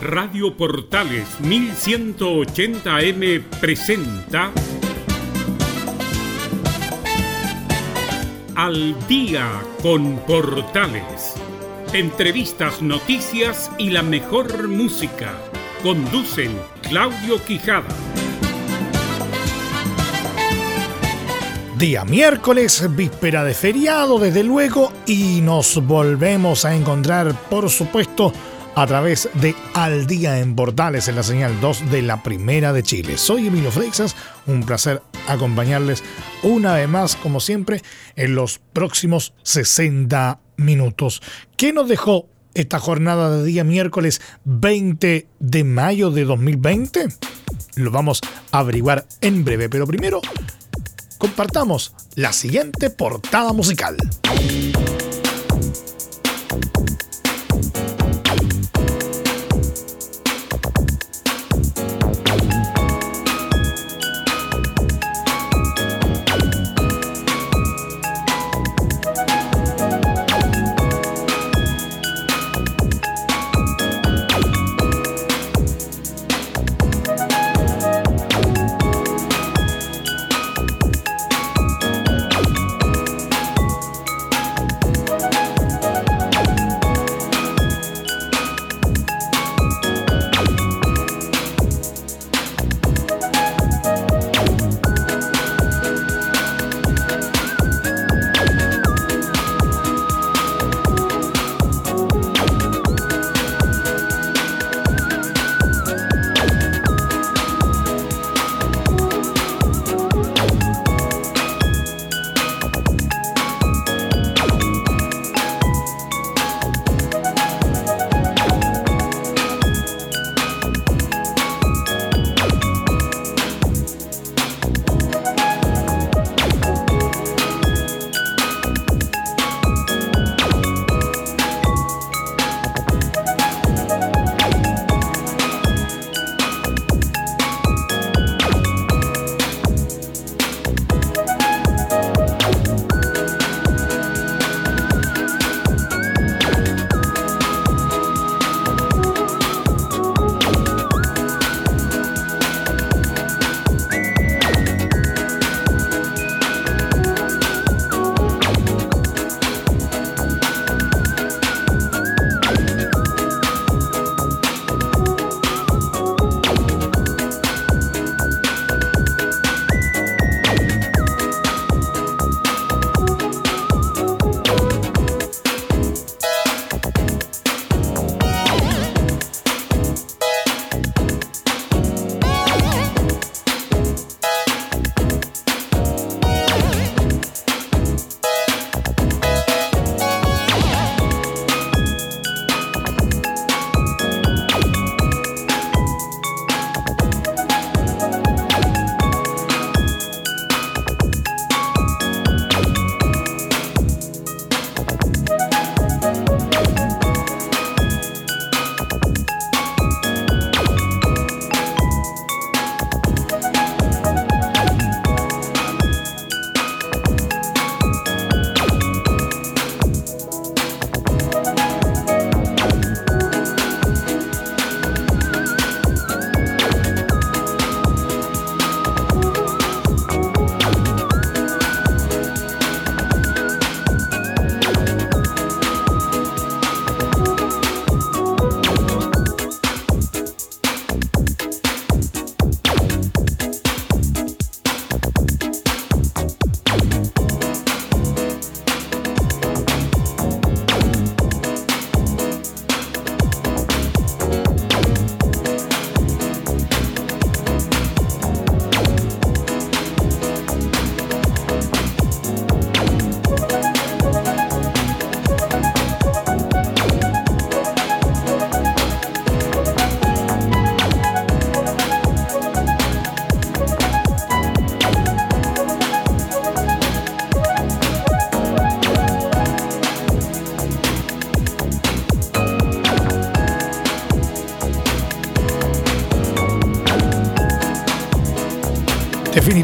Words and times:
Radio 0.00 0.56
Portales 0.56 1.28
1180M 1.42 3.42
presenta 3.60 4.50
Al 8.56 8.96
día 9.06 9.46
con 9.82 10.16
Portales. 10.20 11.34
Entrevistas, 11.92 12.80
noticias 12.80 13.70
y 13.76 13.90
la 13.90 14.02
mejor 14.02 14.68
música. 14.68 15.34
Conducen 15.82 16.58
Claudio 16.80 17.44
Quijada. 17.44 17.94
Día 21.76 22.04
miércoles, 22.04 22.88
víspera 22.94 23.44
de 23.44 23.54
feriado, 23.54 24.18
desde 24.18 24.44
luego, 24.44 24.92
y 25.06 25.40
nos 25.42 25.82
volvemos 25.86 26.66
a 26.66 26.74
encontrar, 26.74 27.34
por 27.48 27.70
supuesto, 27.70 28.34
a 28.80 28.86
través 28.86 29.28
de 29.34 29.54
Al 29.74 30.06
Día 30.06 30.38
en 30.38 30.56
Portales 30.56 31.06
en 31.06 31.16
la 31.16 31.22
señal 31.22 31.60
2 31.60 31.90
de 31.90 32.00
la 32.00 32.22
Primera 32.22 32.72
de 32.72 32.82
Chile. 32.82 33.18
Soy 33.18 33.48
Emilio 33.48 33.70
Freixas, 33.70 34.16
un 34.46 34.64
placer 34.64 35.02
acompañarles 35.28 36.02
una 36.42 36.72
vez 36.72 36.88
más, 36.88 37.14
como 37.14 37.40
siempre, 37.40 37.82
en 38.16 38.34
los 38.34 38.58
próximos 38.72 39.34
60 39.42 40.40
minutos. 40.56 41.20
¿Qué 41.58 41.74
nos 41.74 41.90
dejó 41.90 42.30
esta 42.54 42.78
jornada 42.78 43.36
de 43.36 43.44
día 43.44 43.64
miércoles 43.64 44.22
20 44.44 45.28
de 45.38 45.64
mayo 45.64 46.10
de 46.10 46.24
2020? 46.24 47.08
Lo 47.74 47.90
vamos 47.90 48.22
a 48.50 48.60
averiguar 48.60 49.04
en 49.20 49.44
breve, 49.44 49.68
pero 49.68 49.86
primero 49.86 50.22
compartamos 51.18 51.92
la 52.14 52.32
siguiente 52.32 52.88
portada 52.88 53.52
musical. 53.52 53.98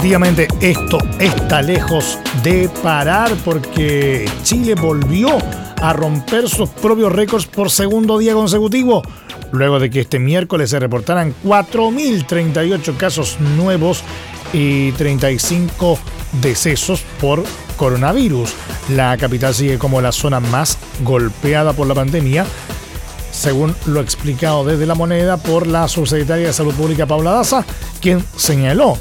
Definitivamente 0.07 0.47
esto 0.61 0.99
está 1.19 1.63
lejos 1.63 2.21
de 2.45 2.71
parar 2.81 3.33
porque 3.45 4.31
Chile 4.45 4.77
volvió 4.77 5.37
a 5.83 5.93
romper 5.95 6.49
sus 6.49 6.69
propios 6.69 7.13
récords 7.13 7.47
por 7.47 7.73
segundo 7.73 8.17
día 8.17 8.35
consecutivo, 8.35 9.03
luego 9.51 9.81
de 9.81 9.91
que 9.91 10.03
este 10.03 10.21
miércoles 10.21 10.71
se 10.71 10.79
reportaran 10.79 11.35
4.038 11.45 12.97
casos 12.97 13.41
nuevos 13.57 14.05
y 14.53 14.93
35 14.93 15.99
decesos 16.41 17.03
por 17.21 17.43
coronavirus. 17.77 18.55
La 18.91 19.17
capital 19.17 19.55
sigue 19.55 19.77
como 19.77 20.01
la 20.01 20.13
zona 20.13 20.39
más 20.39 20.79
golpeada 21.03 21.73
por 21.73 21.89
la 21.89 21.97
pandemia, 21.97 22.47
según 23.33 23.75
lo 23.87 24.01
explicado 24.01 24.65
desde 24.65 24.87
la 24.87 24.95
moneda 24.95 25.37
por 25.37 25.67
la 25.67 25.89
subsecretaria 25.89 26.47
de 26.47 26.53
Salud 26.53 26.75
Pública 26.75 27.07
Paula 27.07 27.33
Daza, 27.33 27.65
quien 28.01 28.25
señaló 28.37 28.97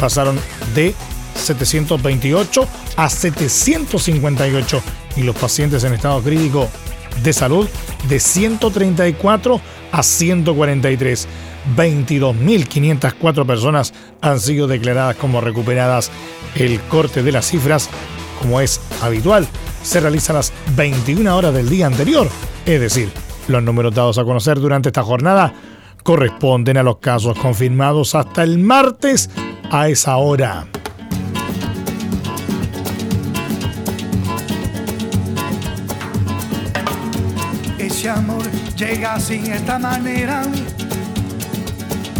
pasaron 0.00 0.36
de 0.74 0.92
728 1.36 2.66
a 2.96 3.08
758 3.08 4.82
y 5.16 5.22
los 5.22 5.36
pacientes 5.36 5.84
en 5.84 5.94
estado 5.94 6.20
crítico 6.22 6.68
de 7.22 7.32
salud 7.32 7.68
de 8.08 8.18
134 8.18 9.60
a 9.92 10.02
143. 10.02 11.28
22.504 11.76 13.46
personas 13.46 13.94
han 14.20 14.40
sido 14.40 14.66
declaradas 14.66 15.16
como 15.16 15.40
recuperadas. 15.40 16.10
El 16.54 16.80
corte 16.82 17.22
de 17.22 17.32
las 17.32 17.46
cifras, 17.46 17.88
como 18.40 18.60
es 18.60 18.80
habitual, 19.02 19.46
se 19.82 20.00
realiza 20.00 20.32
a 20.32 20.36
las 20.36 20.52
21 20.76 21.36
horas 21.36 21.54
del 21.54 21.68
día 21.68 21.86
anterior. 21.86 22.28
Es 22.66 22.80
decir, 22.80 23.10
los 23.48 23.62
números 23.62 23.94
dados 23.94 24.18
a 24.18 24.24
conocer 24.24 24.58
durante 24.60 24.88
esta 24.88 25.02
jornada 25.02 25.54
corresponden 26.02 26.76
a 26.76 26.82
los 26.82 26.98
casos 26.98 27.38
confirmados 27.38 28.14
hasta 28.14 28.42
el 28.42 28.58
martes 28.58 29.30
a 29.70 29.88
esa 29.88 30.16
hora. 30.16 30.66
Ese 37.78 38.08
amor 38.08 38.44
llega 38.76 39.14
así 39.14 39.42
esta 39.46 39.78
manera 39.78 40.42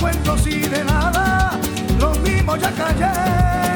cuentos 0.00 0.46
y 0.46 0.60
de 0.60 0.84
nada, 0.84 1.58
los 1.98 2.18
mismos 2.20 2.58
ya 2.58 2.72
callé. 2.72 3.69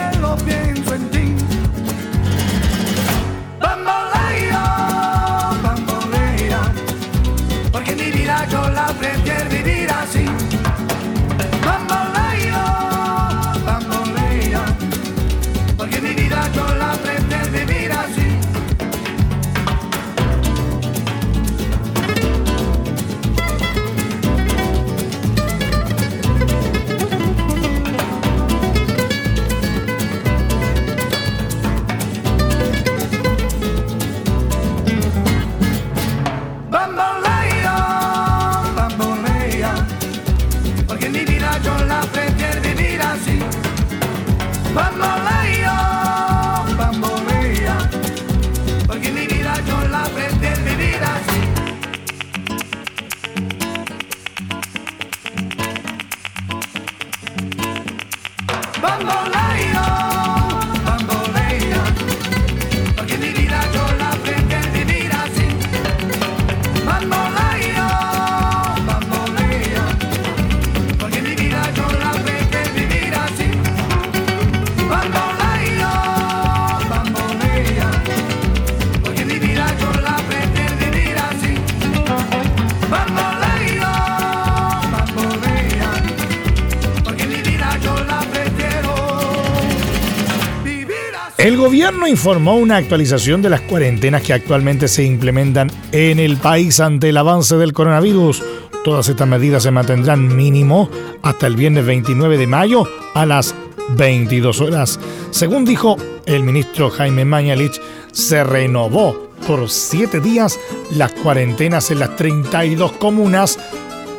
Informó 92.15 92.55
una 92.55 92.77
actualización 92.77 93.43
de 93.43 93.51
las 93.51 93.63
cuarentenas 93.63 94.23
que 94.23 94.33
actualmente 94.33 94.87
se 94.87 95.03
implementan 95.03 95.69
en 95.91 96.21
el 96.21 96.37
país 96.37 96.79
ante 96.79 97.09
el 97.09 97.17
avance 97.17 97.56
del 97.56 97.73
coronavirus. 97.73 98.41
Todas 98.85 99.09
estas 99.09 99.27
medidas 99.27 99.65
se 99.65 99.73
mantendrán 99.73 100.37
mínimo 100.37 100.89
hasta 101.23 101.49
el 101.49 101.56
viernes 101.56 101.85
29 101.85 102.39
de 102.39 102.47
mayo 102.47 102.89
a 103.15 103.27
las 103.27 103.53
22 103.97 104.61
horas. 104.61 105.01
Según 105.33 105.65
dijo 105.65 105.97
el 106.27 106.44
ministro 106.44 106.89
Jaime 106.89 107.25
Mañalich, 107.25 107.81
se 108.13 108.44
renovó 108.44 109.31
por 109.49 109.69
siete 109.69 110.21
días 110.21 110.61
las 110.93 111.11
cuarentenas 111.15 111.91
en 111.91 111.99
las 111.99 112.15
32 112.15 112.93
comunas 112.93 113.59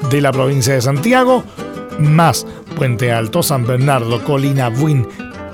de 0.09 0.19
la 0.19 0.33
provincia 0.33 0.73
de 0.73 0.81
Santiago, 0.81 1.45
más 1.97 2.45
Puente 2.75 3.13
Alto, 3.13 3.41
San 3.41 3.65
Bernardo, 3.65 4.21
Colina, 4.21 4.67
Buin, 4.67 5.07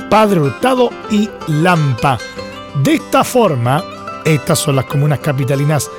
Padre 0.09 0.39
Hurtado 0.39 0.89
y 1.11 1.29
Lampa. 1.47 2.17
De 2.75 2.93
esta 2.93 3.23
forma, 3.23 3.83
estas 4.25 4.59
son 4.59 4.77
las 4.77 4.85
comunas 4.85 5.19
capitalinas 5.19 5.89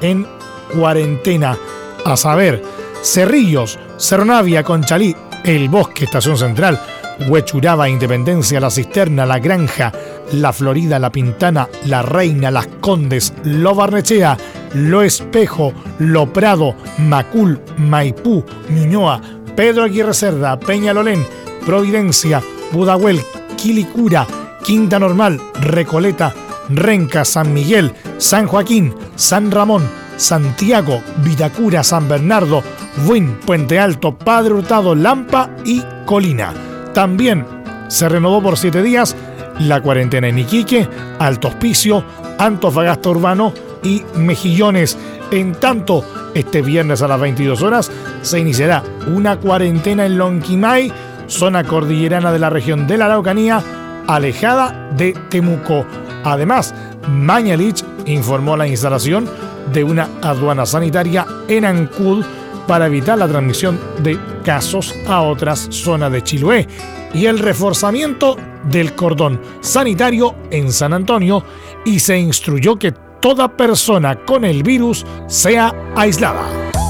en 0.00 0.26
cuarentena, 0.74 1.56
a 2.04 2.16
saber, 2.16 2.62
Cerrillos, 3.02 3.78
Cerro 3.98 4.24
Navia, 4.24 4.64
Conchalí, 4.64 5.14
El 5.44 5.68
Bosque, 5.68 6.04
Estación 6.04 6.38
Central, 6.38 6.80
Huechuraba, 7.28 7.88
Independencia, 7.88 8.60
La 8.60 8.70
Cisterna, 8.70 9.26
La 9.26 9.38
Granja, 9.38 9.92
La 10.32 10.52
Florida, 10.52 10.98
La 10.98 11.12
Pintana, 11.12 11.68
La 11.84 12.02
Reina, 12.02 12.50
Las 12.50 12.66
Condes, 12.80 13.34
Lo 13.44 13.74
Barnechea, 13.74 14.36
Lo 14.74 15.02
Espejo, 15.02 15.72
Lo 15.98 16.32
Prado, 16.32 16.74
Macul, 16.98 17.60
Maipú, 17.76 18.44
Ñuñoa, 18.70 19.20
Pedro 19.54 19.84
Aguirre 19.84 20.14
Cerda, 20.14 20.58
Peñalolén, 20.58 21.24
Providencia, 21.66 22.42
Budahuel, 22.72 23.20
Quilicura, 23.56 24.26
Quinta 24.64 24.98
Normal, 24.98 25.40
Recoleta, 25.60 26.34
Renca, 26.68 27.24
San 27.24 27.52
Miguel, 27.52 27.92
San 28.18 28.46
Joaquín, 28.46 28.94
San 29.16 29.50
Ramón, 29.50 29.82
Santiago, 30.16 31.02
Vitacura, 31.24 31.82
San 31.82 32.08
Bernardo, 32.08 32.62
Buin, 33.04 33.38
Puente 33.44 33.78
Alto, 33.78 34.16
Padre 34.16 34.54
Hurtado, 34.54 34.94
Lampa 34.94 35.50
y 35.64 35.82
Colina. 36.06 36.52
También 36.94 37.44
se 37.88 38.08
renovó 38.08 38.42
por 38.42 38.56
siete 38.56 38.82
días 38.82 39.16
la 39.58 39.80
cuarentena 39.80 40.28
en 40.28 40.38
Iquique, 40.38 40.88
Alto 41.18 41.48
Hospicio, 41.48 42.04
Antofagasta 42.38 43.10
Urbano 43.10 43.52
y 43.82 44.02
Mejillones. 44.14 44.96
En 45.30 45.54
tanto, 45.54 46.04
este 46.34 46.62
viernes 46.62 47.02
a 47.02 47.08
las 47.08 47.20
22 47.20 47.62
horas 47.62 47.90
se 48.22 48.38
iniciará 48.38 48.82
una 49.06 49.36
cuarentena 49.38 50.06
en 50.06 50.18
Lonquimay, 50.18 50.92
zona 51.26 51.64
cordillerana 51.64 52.32
de 52.32 52.38
la 52.38 52.50
región 52.50 52.86
de 52.86 52.98
la 52.98 53.06
Araucanía, 53.06 53.62
alejada 54.06 54.90
de 54.96 55.12
Temuco. 55.30 55.86
Además, 56.24 56.74
Mañalich 57.08 57.84
informó 58.06 58.56
la 58.56 58.66
instalación 58.66 59.28
de 59.72 59.84
una 59.84 60.08
aduana 60.22 60.66
sanitaria 60.66 61.26
en 61.48 61.64
Ancud 61.64 62.24
para 62.66 62.86
evitar 62.86 63.18
la 63.18 63.28
transmisión 63.28 63.78
de 64.02 64.18
casos 64.44 64.94
a 65.08 65.22
otras 65.22 65.68
zonas 65.70 66.12
de 66.12 66.22
Chiloé 66.22 66.68
y 67.14 67.26
el 67.26 67.38
reforzamiento 67.38 68.36
del 68.64 68.94
cordón 68.94 69.40
sanitario 69.60 70.34
en 70.50 70.72
San 70.72 70.92
Antonio 70.92 71.44
y 71.84 71.98
se 71.98 72.18
instruyó 72.18 72.76
que 72.76 72.92
toda 73.20 73.56
persona 73.56 74.16
con 74.24 74.44
el 74.44 74.62
virus 74.62 75.04
sea 75.26 75.74
aislada. 75.96 76.81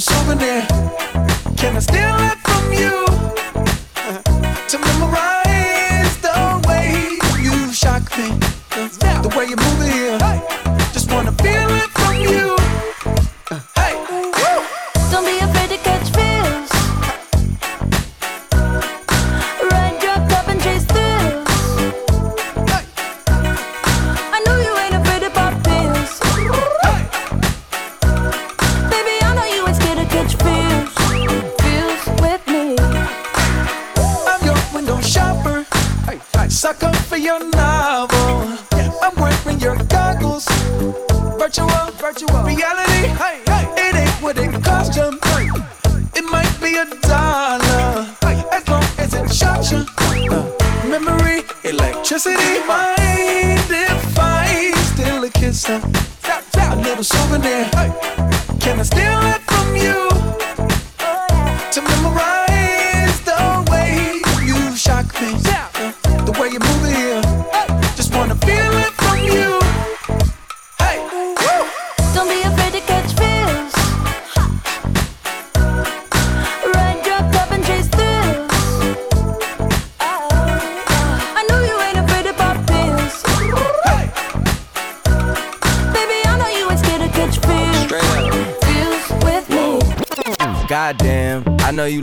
a 0.00 0.02
souvenir. 0.02 0.66
Can 1.56 1.76
I 1.76 1.80
still 1.80 2.39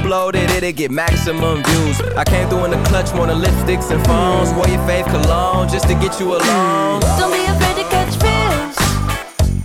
upload 0.00 0.34
it, 0.34 0.50
it'll 0.50 0.72
get 0.72 0.90
maximum 0.90 1.62
views. 1.62 2.00
I 2.16 2.24
came 2.24 2.48
through 2.48 2.64
in 2.64 2.70
the 2.70 2.82
clutch 2.88 3.14
more 3.14 3.26
than 3.26 3.40
lipsticks 3.40 3.90
and 3.90 4.04
phones. 4.06 4.52
Wore 4.54 4.68
your 4.68 4.80
fave 4.88 5.04
cologne 5.06 5.68
just 5.68 5.86
to 5.88 5.94
get 5.94 6.18
you 6.20 6.34
alone. 6.34 7.00
Don't 7.18 7.32
be 7.32 7.44
afraid 7.44 7.76
to 7.76 7.84
catch 7.90 8.14
feels. 8.22 8.76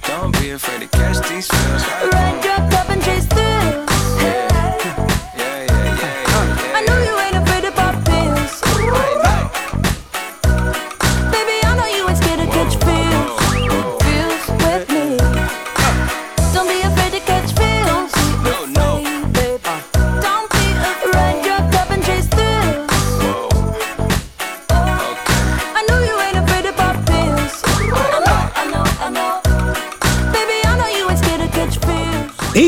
Don't 0.01 0.31
be 0.39 0.51
afraid 0.51 0.81
to 0.81 0.87
catch 0.87 1.17
these 1.29 1.47
feels. 1.47 1.83
Ride 2.13 2.43
your 2.43 2.69
cup 2.69 2.89
and 2.89 3.03
chase 3.03 3.25
through. 3.25 3.94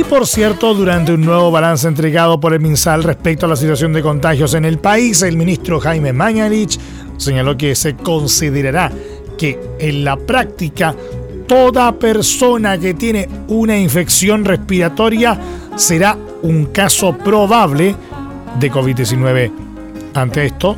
Por 0.07 0.25
cierto, 0.25 0.73
durante 0.73 1.13
un 1.13 1.21
nuevo 1.21 1.51
balance 1.51 1.87
entregado 1.87 2.39
por 2.39 2.53
el 2.53 2.59
MinSal 2.59 3.03
respecto 3.03 3.45
a 3.45 3.49
la 3.49 3.55
situación 3.55 3.93
de 3.93 4.01
contagios 4.01 4.53
en 4.53 4.63
el 4.63 4.79
país, 4.79 5.21
el 5.21 5.35
ministro 5.35 5.79
Jaime 5.79 6.13
Mañalich 6.13 6.79
señaló 7.17 7.57
que 7.57 7.75
se 7.75 7.95
considerará 7.95 8.91
que 9.37 9.59
en 9.79 10.03
la 10.05 10.15
práctica 10.15 10.95
toda 11.47 11.91
persona 11.93 12.77
que 12.77 12.93
tiene 12.93 13.27
una 13.47 13.77
infección 13.77 14.45
respiratoria 14.45 15.39
será 15.75 16.17
un 16.41 16.67
caso 16.67 17.17
probable 17.17 17.95
de 18.59 18.71
COVID-19. 18.71 19.51
Ante 20.13 20.45
esto, 20.45 20.77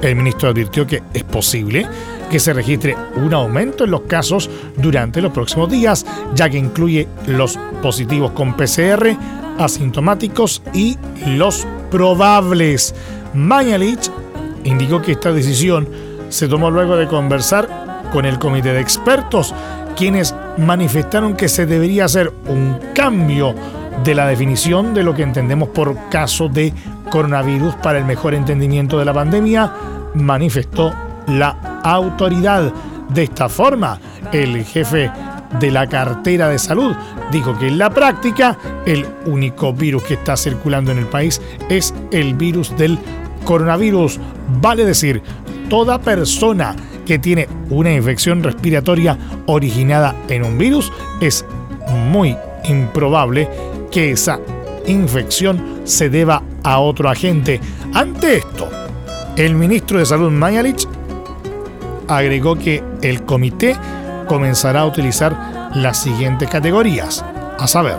el 0.00 0.16
ministro 0.16 0.48
advirtió 0.48 0.86
que 0.86 1.02
es 1.12 1.24
posible 1.24 1.86
que 2.34 2.40
se 2.40 2.52
registre 2.52 2.96
un 3.14 3.32
aumento 3.32 3.84
en 3.84 3.92
los 3.92 4.00
casos 4.08 4.50
durante 4.76 5.22
los 5.22 5.30
próximos 5.30 5.70
días, 5.70 6.04
ya 6.34 6.50
que 6.50 6.58
incluye 6.58 7.06
los 7.28 7.56
positivos 7.80 8.32
con 8.32 8.56
PCR, 8.56 9.16
asintomáticos 9.56 10.60
y 10.72 10.98
los 11.28 11.64
probables. 11.92 12.92
Mañalich 13.34 14.10
indicó 14.64 15.00
que 15.00 15.12
esta 15.12 15.30
decisión 15.30 15.88
se 16.28 16.48
tomó 16.48 16.72
luego 16.72 16.96
de 16.96 17.06
conversar 17.06 18.02
con 18.12 18.24
el 18.24 18.40
comité 18.40 18.72
de 18.72 18.80
expertos, 18.80 19.54
quienes 19.96 20.34
manifestaron 20.58 21.36
que 21.36 21.48
se 21.48 21.66
debería 21.66 22.06
hacer 22.06 22.32
un 22.48 22.80
cambio 22.96 23.54
de 24.02 24.12
la 24.12 24.26
definición 24.26 24.92
de 24.92 25.04
lo 25.04 25.14
que 25.14 25.22
entendemos 25.22 25.68
por 25.68 26.08
caso 26.08 26.48
de 26.48 26.74
coronavirus 27.10 27.76
para 27.76 28.00
el 28.00 28.04
mejor 28.04 28.34
entendimiento 28.34 28.98
de 28.98 29.04
la 29.04 29.14
pandemia, 29.14 29.72
manifestó 30.14 30.92
la 31.26 31.80
autoridad. 31.82 32.72
De 33.10 33.24
esta 33.24 33.48
forma, 33.48 33.98
el 34.32 34.64
jefe 34.64 35.10
de 35.60 35.70
la 35.70 35.86
cartera 35.86 36.48
de 36.48 36.58
salud 36.58 36.94
dijo 37.30 37.56
que 37.58 37.68
en 37.68 37.78
la 37.78 37.90
práctica 37.90 38.56
el 38.86 39.06
único 39.26 39.72
virus 39.72 40.02
que 40.04 40.14
está 40.14 40.36
circulando 40.36 40.90
en 40.92 40.98
el 40.98 41.06
país 41.06 41.40
es 41.68 41.94
el 42.10 42.34
virus 42.34 42.76
del 42.76 42.98
coronavirus. 43.44 44.18
Vale 44.60 44.84
decir, 44.84 45.22
toda 45.68 46.00
persona 46.00 46.74
que 47.06 47.18
tiene 47.18 47.48
una 47.70 47.92
infección 47.92 48.42
respiratoria 48.42 49.18
originada 49.46 50.14
en 50.28 50.44
un 50.44 50.58
virus 50.58 50.92
es 51.20 51.44
muy 52.10 52.36
improbable 52.68 53.48
que 53.90 54.12
esa 54.12 54.40
infección 54.86 55.80
se 55.84 56.08
deba 56.08 56.42
a 56.62 56.78
otro 56.78 57.08
agente. 57.08 57.60
Ante 57.92 58.38
esto, 58.38 58.68
el 59.36 59.54
ministro 59.54 59.98
de 59.98 60.06
Salud 60.06 60.30
Mayalich 60.30 60.86
agregó 62.08 62.56
que 62.56 62.82
el 63.02 63.24
comité 63.24 63.76
comenzará 64.26 64.80
a 64.80 64.86
utilizar 64.86 65.70
las 65.74 65.98
siguientes 65.98 66.48
categorías, 66.48 67.24
a 67.58 67.66
saber, 67.66 67.96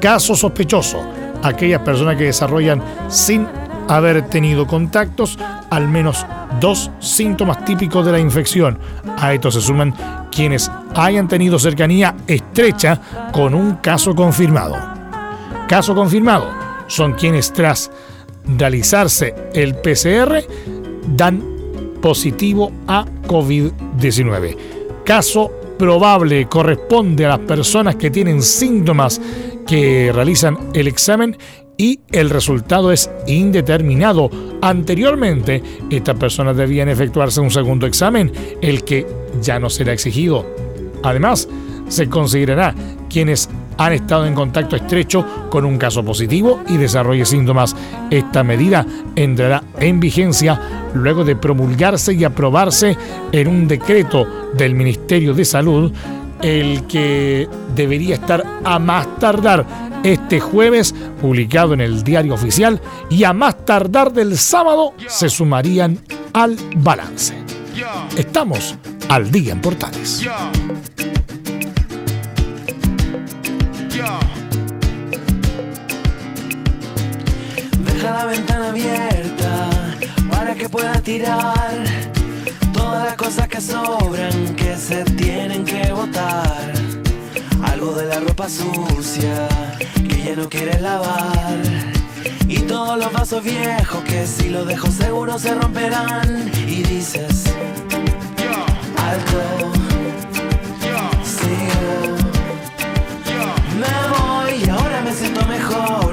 caso 0.00 0.34
sospechoso, 0.34 1.02
aquellas 1.42 1.80
personas 1.82 2.16
que 2.16 2.24
desarrollan 2.24 2.82
sin 3.08 3.46
haber 3.88 4.22
tenido 4.28 4.66
contactos 4.66 5.38
al 5.70 5.88
menos 5.88 6.26
dos 6.60 6.90
síntomas 7.00 7.64
típicos 7.64 8.04
de 8.04 8.12
la 8.12 8.18
infección. 8.18 8.78
A 9.18 9.32
esto 9.32 9.50
se 9.50 9.60
suman 9.60 9.94
quienes 10.30 10.70
hayan 10.94 11.28
tenido 11.28 11.58
cercanía 11.58 12.14
estrecha 12.26 13.00
con 13.32 13.54
un 13.54 13.76
caso 13.76 14.14
confirmado. 14.14 14.76
Caso 15.68 15.94
confirmado 15.94 16.50
son 16.86 17.14
quienes 17.14 17.52
tras 17.52 17.90
realizarse 18.46 19.34
el 19.54 19.74
PCR 19.76 20.44
dan 21.08 21.55
positivo 22.00 22.72
a 22.86 23.04
COVID-19. 23.26 24.56
Caso 25.04 25.50
probable 25.78 26.46
corresponde 26.46 27.26
a 27.26 27.30
las 27.30 27.38
personas 27.40 27.96
que 27.96 28.10
tienen 28.10 28.42
síntomas 28.42 29.20
que 29.66 30.10
realizan 30.12 30.58
el 30.74 30.88
examen 30.88 31.36
y 31.76 32.00
el 32.10 32.30
resultado 32.30 32.92
es 32.92 33.10
indeterminado. 33.26 34.30
Anteriormente, 34.62 35.62
estas 35.90 36.16
personas 36.16 36.56
debían 36.56 36.88
efectuarse 36.88 37.40
un 37.40 37.50
segundo 37.50 37.86
examen, 37.86 38.32
el 38.62 38.84
que 38.84 39.06
ya 39.42 39.58
no 39.58 39.68
será 39.68 39.92
exigido. 39.92 40.46
Además, 41.02 41.48
se 41.88 42.08
considerará 42.08 42.74
quienes 43.08 43.48
han 43.78 43.92
estado 43.92 44.26
en 44.26 44.34
contacto 44.34 44.76
estrecho 44.76 45.24
con 45.50 45.64
un 45.64 45.76
caso 45.76 46.02
positivo 46.02 46.62
y 46.68 46.78
desarrolle 46.78 47.26
síntomas. 47.26 47.76
Esta 48.10 48.42
medida 48.42 48.86
entrará 49.14 49.62
en 49.78 50.00
vigencia 50.00 50.85
luego 51.02 51.24
de 51.24 51.36
promulgarse 51.36 52.14
y 52.14 52.24
aprobarse 52.24 52.96
en 53.32 53.48
un 53.48 53.68
decreto 53.68 54.26
del 54.54 54.74
Ministerio 54.74 55.34
de 55.34 55.44
Salud, 55.44 55.92
el 56.42 56.86
que 56.86 57.48
debería 57.74 58.16
estar 58.16 58.44
a 58.64 58.78
más 58.78 59.18
tardar 59.18 59.66
este 60.02 60.38
jueves, 60.38 60.94
publicado 61.20 61.74
en 61.74 61.80
el 61.80 62.04
diario 62.04 62.34
oficial, 62.34 62.80
y 63.10 63.24
a 63.24 63.32
más 63.32 63.64
tardar 63.64 64.12
del 64.12 64.36
sábado 64.38 64.92
se 65.08 65.28
sumarían 65.28 65.98
al 66.32 66.56
balance. 66.76 67.34
Estamos 68.16 68.76
al 69.08 69.30
día 69.30 69.52
en 69.52 69.60
Portales. 69.60 70.24
Deja 77.84 78.10
la 78.10 78.26
ventana 78.26 78.68
abierta 78.68 79.75
para 80.46 80.58
que 80.58 80.68
pueda 80.68 81.00
tirar 81.00 81.74
todas 82.72 83.04
las 83.04 83.16
cosas 83.16 83.48
que 83.48 83.60
sobran 83.60 84.54
que 84.54 84.76
se 84.76 85.02
tienen 85.02 85.64
que 85.64 85.92
botar. 85.92 86.72
Algo 87.64 87.92
de 87.94 88.06
la 88.06 88.20
ropa 88.20 88.48
sucia 88.48 89.48
que 90.08 90.22
ya 90.22 90.36
no 90.36 90.48
quieres 90.48 90.80
lavar. 90.80 91.58
Y 92.46 92.58
todos 92.60 92.96
los 92.96 93.12
vasos 93.12 93.42
viejos 93.42 94.04
que 94.04 94.24
si 94.24 94.48
los 94.50 94.68
dejo 94.68 94.86
seguro 94.86 95.36
se 95.36 95.52
romperán. 95.52 96.52
Y 96.64 96.84
dices, 96.84 97.46
alto, 99.08 99.72
sigo. 101.24 102.16
Me 103.80 103.96
voy 104.14 104.64
y 104.64 104.68
ahora 104.68 105.00
me 105.00 105.12
siento 105.12 105.44
mejor 105.46 106.05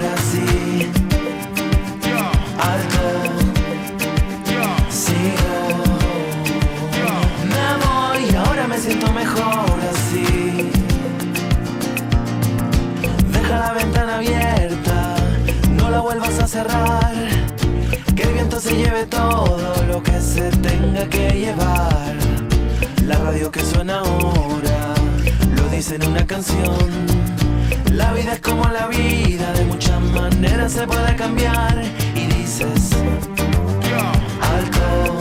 cerrar. 16.47 17.13
Que 18.15 18.23
el 18.23 18.33
viento 18.33 18.59
se 18.59 18.75
lleve 18.75 19.05
todo 19.05 19.75
lo 19.87 20.03
que 20.03 20.19
se 20.19 20.49
tenga 20.51 21.05
que 21.07 21.29
llevar. 21.29 22.15
La 23.05 23.17
radio 23.17 23.51
que 23.51 23.61
suena 23.61 23.99
ahora 23.99 24.93
lo 25.55 25.69
dice 25.69 25.95
en 25.95 26.07
una 26.07 26.25
canción. 26.25 26.89
La 27.91 28.11
vida 28.13 28.33
es 28.33 28.41
como 28.41 28.67
la 28.69 28.87
vida, 28.87 29.53
de 29.53 29.65
muchas 29.65 30.01
maneras 30.01 30.73
se 30.73 30.85
puede 30.85 31.15
cambiar. 31.15 31.81
Y 32.15 32.25
dices, 32.27 32.89
alto, 34.41 35.19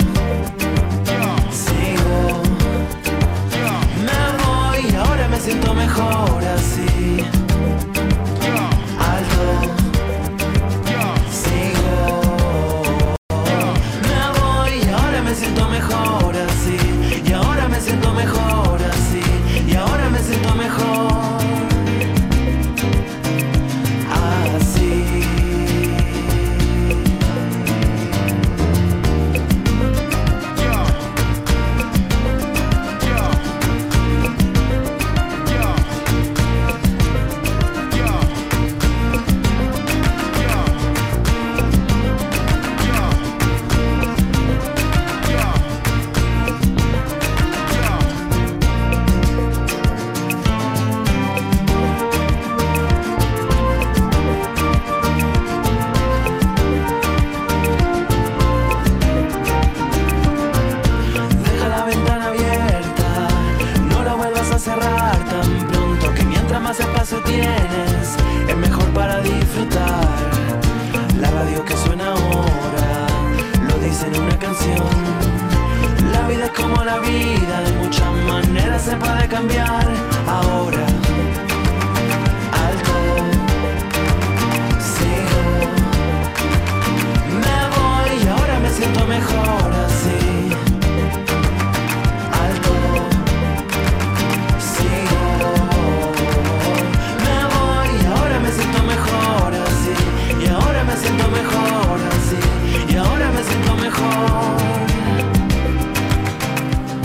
sigo. 1.51 2.43
Me 4.07 4.23
voy, 4.45 4.95
ahora 4.97 5.29
me 5.29 5.39
siento 5.39 5.75
mejor 5.75 6.43
así. 6.57 7.25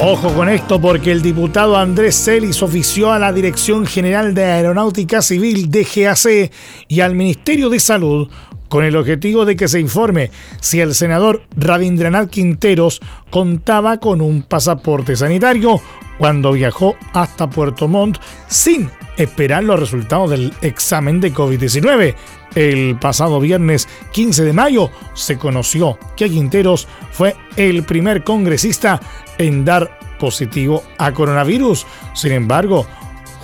Ojo 0.10 0.34
con 0.34 0.48
esto 0.48 0.80
porque 0.80 1.12
el 1.12 1.22
diputado 1.22 1.76
Andrés 1.76 2.16
Celis 2.16 2.64
ofició 2.64 3.12
a 3.12 3.20
la 3.20 3.34
Dirección 3.34 3.86
General 3.86 4.34
de 4.34 4.46
Aeronáutica 4.46 5.22
Civil 5.22 5.70
DGAC 5.70 6.50
y 6.88 7.02
al 7.02 7.14
Ministerio 7.14 7.70
de 7.70 7.82
Salud 7.82 8.30
con 8.70 8.84
el 8.84 8.96
objetivo 8.96 9.46
de 9.46 9.56
que 9.56 9.68
se 9.68 9.80
informe 9.80 10.32
si 10.62 10.80
el 10.80 10.94
senador 10.96 11.44
Rabindranath 11.56 12.30
Quinteros 12.30 13.02
contaba 13.30 13.98
con 13.98 14.22
un 14.22 14.44
pasaporte 14.44 15.16
sanitario 15.16 15.82
cuando 16.18 16.52
viajó 16.52 16.96
hasta 17.14 17.50
Puerto 17.50 17.88
Montt 17.88 18.18
sin 18.48 18.90
esperar 19.18 19.64
los 19.64 19.80
resultados 19.80 20.30
del 20.30 20.54
examen 20.62 21.20
de 21.20 21.34
COVID-19. 21.34 22.16
El 22.56 22.98
pasado 23.00 23.40
viernes 23.40 23.88
15 24.14 24.44
de 24.44 24.54
mayo 24.54 24.90
se 25.14 25.38
conoció 25.38 25.98
que 26.16 26.30
Quinteros 26.30 26.88
fue 27.12 27.36
el 27.56 27.84
primer 27.84 28.24
congresista 28.24 29.00
en 29.38 29.66
dar 29.66 30.00
positivo 30.20 30.84
a 30.98 31.12
coronavirus. 31.12 31.86
Sin 32.14 32.32
embargo, 32.32 32.88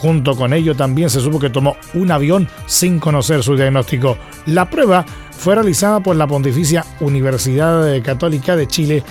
junto 0.04 0.36
con 0.36 0.52
ello 0.52 0.76
también 0.76 1.10
se 1.10 1.22
supo 1.22 1.40
que 1.40 1.50
tomó 1.50 1.78
un 1.94 2.12
avión 2.12 2.50
sin 2.66 3.00
conocer 3.00 3.42
su 3.42 3.56
diagnóstico. 3.56 4.18
La 4.48 4.70
prueba 4.70 5.06
fue 5.32 5.56
realizada 5.56 6.02
por 6.02 6.18
la 6.18 6.28
Pontificia 6.28 6.86
Universidad 7.00 8.02
Católica 8.04 8.58
de 8.58 8.68
Chile 8.68 9.02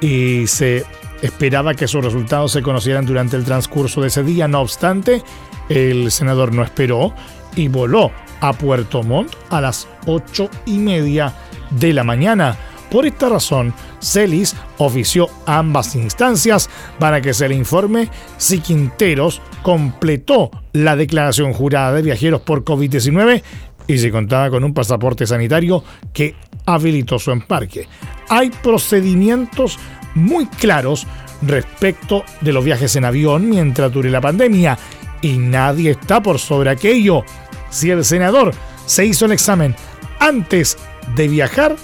y 0.00 0.46
se 0.46 0.86
esperaba 1.20 1.74
que 1.74 1.86
sus 1.86 2.02
resultados 2.02 2.52
se 2.52 2.62
conocieran 2.62 3.04
durante 3.04 3.36
el 3.36 3.44
transcurso 3.44 4.00
de 4.00 4.08
ese 4.08 4.22
día. 4.22 4.48
No 4.48 4.62
obstante, 4.62 5.22
el 5.68 6.10
senador 6.10 6.54
no 6.54 6.62
esperó 6.62 7.12
y 7.54 7.68
voló 7.68 8.10
a 8.40 8.54
Puerto 8.54 9.02
Montt 9.02 9.34
a 9.50 9.60
las 9.60 9.86
ocho 10.06 10.48
y 10.64 10.78
media 10.78 11.34
de 11.68 11.92
la 11.92 12.04
mañana. 12.04 12.56
Por 12.90 13.06
esta 13.06 13.28
razón, 13.28 13.74
Celis 14.00 14.56
ofició 14.78 15.28
ambas 15.46 15.94
instancias 15.94 16.70
para 16.98 17.20
que 17.20 17.34
se 17.34 17.48
le 17.48 17.54
informe 17.54 18.08
si 18.38 18.60
Quinteros 18.60 19.42
completó 19.62 20.50
la 20.72 20.96
declaración 20.96 21.52
jurada 21.52 21.92
de 21.92 22.02
viajeros 22.02 22.40
por 22.40 22.64
COVID-19 22.64 23.42
y 23.86 23.98
si 23.98 24.10
contaba 24.10 24.50
con 24.50 24.64
un 24.64 24.72
pasaporte 24.72 25.26
sanitario 25.26 25.84
que 26.12 26.34
habilitó 26.66 27.18
su 27.18 27.30
embarque. 27.30 27.88
Hay 28.28 28.50
procedimientos 28.50 29.78
muy 30.14 30.46
claros 30.46 31.06
respecto 31.42 32.24
de 32.40 32.52
los 32.52 32.64
viajes 32.64 32.96
en 32.96 33.04
avión 33.04 33.48
mientras 33.48 33.92
dure 33.92 34.10
la 34.10 34.20
pandemia 34.20 34.78
y 35.22 35.38
nadie 35.38 35.90
está 35.90 36.22
por 36.22 36.38
sobre 36.38 36.70
aquello. 36.70 37.24
Si 37.70 37.90
el 37.90 38.04
senador 38.04 38.54
se 38.86 39.06
hizo 39.06 39.26
el 39.26 39.32
examen 39.32 39.74
antes 40.20 40.78
de 41.14 41.28
viajar, 41.28 41.76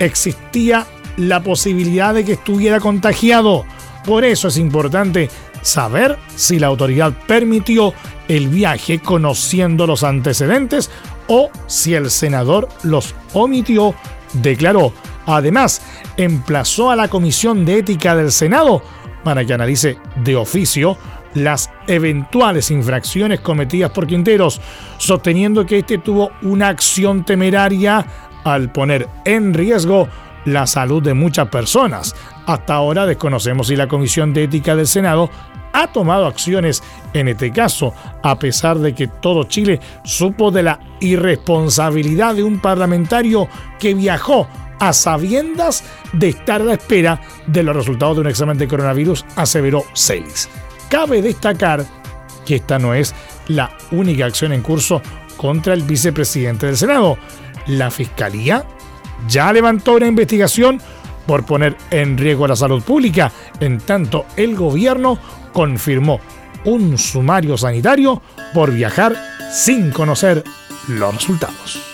existía 0.00 0.86
la 1.16 1.42
posibilidad 1.42 2.12
de 2.12 2.24
que 2.24 2.32
estuviera 2.32 2.80
contagiado. 2.80 3.64
Por 4.04 4.24
eso 4.24 4.48
es 4.48 4.56
importante 4.56 5.30
saber 5.62 6.18
si 6.34 6.58
la 6.58 6.68
autoridad 6.68 7.12
permitió 7.26 7.92
el 8.26 8.48
viaje 8.48 8.98
conociendo 8.98 9.86
los 9.86 10.02
antecedentes 10.02 10.90
o 11.28 11.50
si 11.66 11.94
el 11.94 12.10
senador 12.10 12.68
los 12.82 13.14
omitió, 13.34 13.94
declaró. 14.32 14.92
Además, 15.26 15.82
emplazó 16.16 16.90
a 16.90 16.96
la 16.96 17.08
Comisión 17.08 17.64
de 17.64 17.78
Ética 17.78 18.16
del 18.16 18.32
Senado 18.32 18.82
para 19.22 19.44
que 19.44 19.52
analice 19.52 19.98
de 20.16 20.34
oficio 20.34 20.96
las 21.34 21.70
eventuales 21.86 22.70
infracciones 22.70 23.40
cometidas 23.40 23.90
por 23.90 24.06
Quinteros, 24.06 24.60
sosteniendo 24.98 25.64
que 25.64 25.78
este 25.78 25.98
tuvo 25.98 26.32
una 26.42 26.68
acción 26.68 27.24
temeraria 27.24 28.04
al 28.44 28.70
poner 28.72 29.08
en 29.24 29.54
riesgo 29.54 30.08
la 30.44 30.66
salud 30.66 31.02
de 31.02 31.14
muchas 31.14 31.48
personas. 31.48 32.14
Hasta 32.46 32.74
ahora 32.74 33.06
desconocemos 33.06 33.68
si 33.68 33.76
la 33.76 33.88
Comisión 33.88 34.32
de 34.32 34.44
Ética 34.44 34.74
del 34.74 34.86
Senado 34.86 35.30
ha 35.72 35.92
tomado 35.92 36.26
acciones 36.26 36.82
en 37.12 37.28
este 37.28 37.52
caso, 37.52 37.94
a 38.22 38.38
pesar 38.38 38.78
de 38.78 38.94
que 38.94 39.06
todo 39.06 39.44
Chile 39.44 39.80
supo 40.04 40.50
de 40.50 40.62
la 40.64 40.80
irresponsabilidad 41.00 42.34
de 42.34 42.42
un 42.42 42.58
parlamentario 42.58 43.48
que 43.78 43.94
viajó 43.94 44.48
a 44.80 44.92
sabiendas 44.92 45.84
de 46.12 46.30
estar 46.30 46.62
a 46.62 46.64
la 46.64 46.72
espera 46.74 47.20
de 47.46 47.62
los 47.62 47.76
resultados 47.76 48.16
de 48.16 48.20
un 48.22 48.28
examen 48.28 48.58
de 48.58 48.66
coronavirus, 48.66 49.24
aseveró 49.36 49.84
Celis. 49.94 50.48
Cabe 50.88 51.22
destacar 51.22 51.84
que 52.44 52.56
esta 52.56 52.78
no 52.78 52.94
es 52.94 53.14
la 53.48 53.70
única 53.92 54.26
acción 54.26 54.52
en 54.52 54.62
curso 54.62 55.02
contra 55.36 55.74
el 55.74 55.82
vicepresidente 55.82 56.66
del 56.66 56.76
Senado. 56.76 57.18
La 57.66 57.90
Fiscalía 57.90 58.64
ya 59.28 59.52
levantó 59.52 59.94
una 59.94 60.06
investigación 60.06 60.80
por 61.26 61.44
poner 61.44 61.76
en 61.90 62.18
riesgo 62.18 62.48
la 62.48 62.56
salud 62.56 62.82
pública, 62.82 63.30
en 63.60 63.78
tanto 63.78 64.26
el 64.36 64.56
gobierno 64.56 65.18
confirmó 65.52 66.20
un 66.64 66.98
sumario 66.98 67.56
sanitario 67.56 68.22
por 68.52 68.72
viajar 68.72 69.16
sin 69.52 69.90
conocer 69.90 70.44
los 70.88 71.14
resultados. 71.14 71.89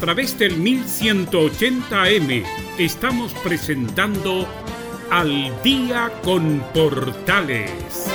Través 0.00 0.38
del 0.38 0.58
1180M 0.58 2.42
estamos 2.78 3.34
presentando 3.44 4.48
Al 5.10 5.62
Día 5.62 6.10
con 6.24 6.60
Portales. 6.72 8.06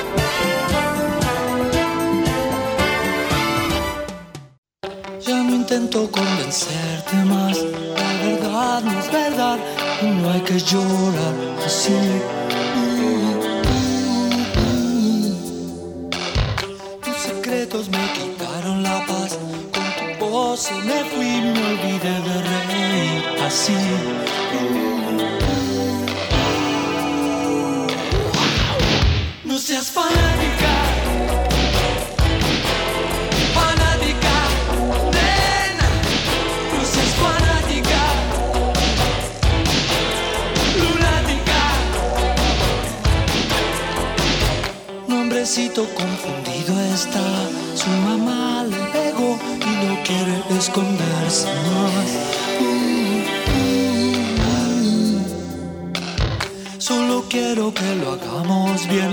Ya 5.21 5.43
no 5.43 5.55
intento 5.55 6.09
convencerte 6.09 7.17
más, 7.25 7.57
la 7.59 8.13
verdad 8.23 8.83
no 8.83 8.99
es 8.99 9.11
verdad 9.11 9.59
no 10.01 10.31
hay 10.31 10.41
que 10.41 10.59
llorar 10.59 11.35
así. 11.63 12.44
Me 20.73 21.03
fui, 21.05 21.41
me 21.41 21.63
olvidé 21.71 22.15
de 22.27 22.41
reír 22.49 23.23
así. 23.45 23.73
No 29.43 29.59
seas 29.59 29.91
fanática. 29.91 30.73
Fanática, 33.53 34.35
nena, 35.15 35.89
quiere 50.05 50.35
esconderse 50.57 51.47
más. 51.73 52.09
Solo 56.77 57.23
quiero 57.27 57.73
que 57.73 57.95
lo 57.95 58.11
hagamos 58.13 58.87
bien. 58.87 59.11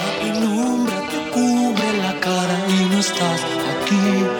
La 0.00 0.08
penumbra 0.20 1.00
te 1.10 1.18
cubre 1.30 1.88
la 2.02 2.20
cara 2.20 2.56
y 2.68 2.84
no 2.90 2.98
estás 2.98 3.40
aquí. 3.72 4.33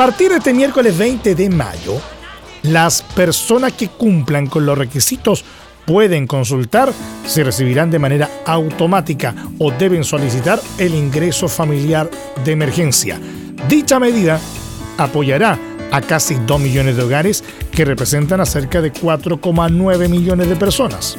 Partir 0.00 0.30
de 0.30 0.38
este 0.38 0.54
miércoles 0.54 0.96
20 0.96 1.34
de 1.34 1.50
mayo, 1.50 2.00
las 2.62 3.02
personas 3.02 3.74
que 3.74 3.88
cumplan 3.88 4.46
con 4.46 4.64
los 4.64 4.78
requisitos 4.78 5.44
pueden 5.84 6.26
consultar 6.26 6.90
si 7.26 7.42
recibirán 7.42 7.90
de 7.90 7.98
manera 7.98 8.30
automática 8.46 9.34
o 9.58 9.70
deben 9.70 10.02
solicitar 10.02 10.58
el 10.78 10.94
ingreso 10.94 11.48
familiar 11.48 12.08
de 12.42 12.52
emergencia. 12.52 13.20
Dicha 13.68 14.00
medida 14.00 14.40
apoyará 14.96 15.58
a 15.92 16.00
casi 16.00 16.34
2 16.46 16.58
millones 16.58 16.96
de 16.96 17.02
hogares 17.02 17.44
que 17.70 17.84
representan 17.84 18.40
a 18.40 18.46
cerca 18.46 18.80
de 18.80 18.94
4,9 18.94 20.08
millones 20.08 20.48
de 20.48 20.56
personas. 20.56 21.18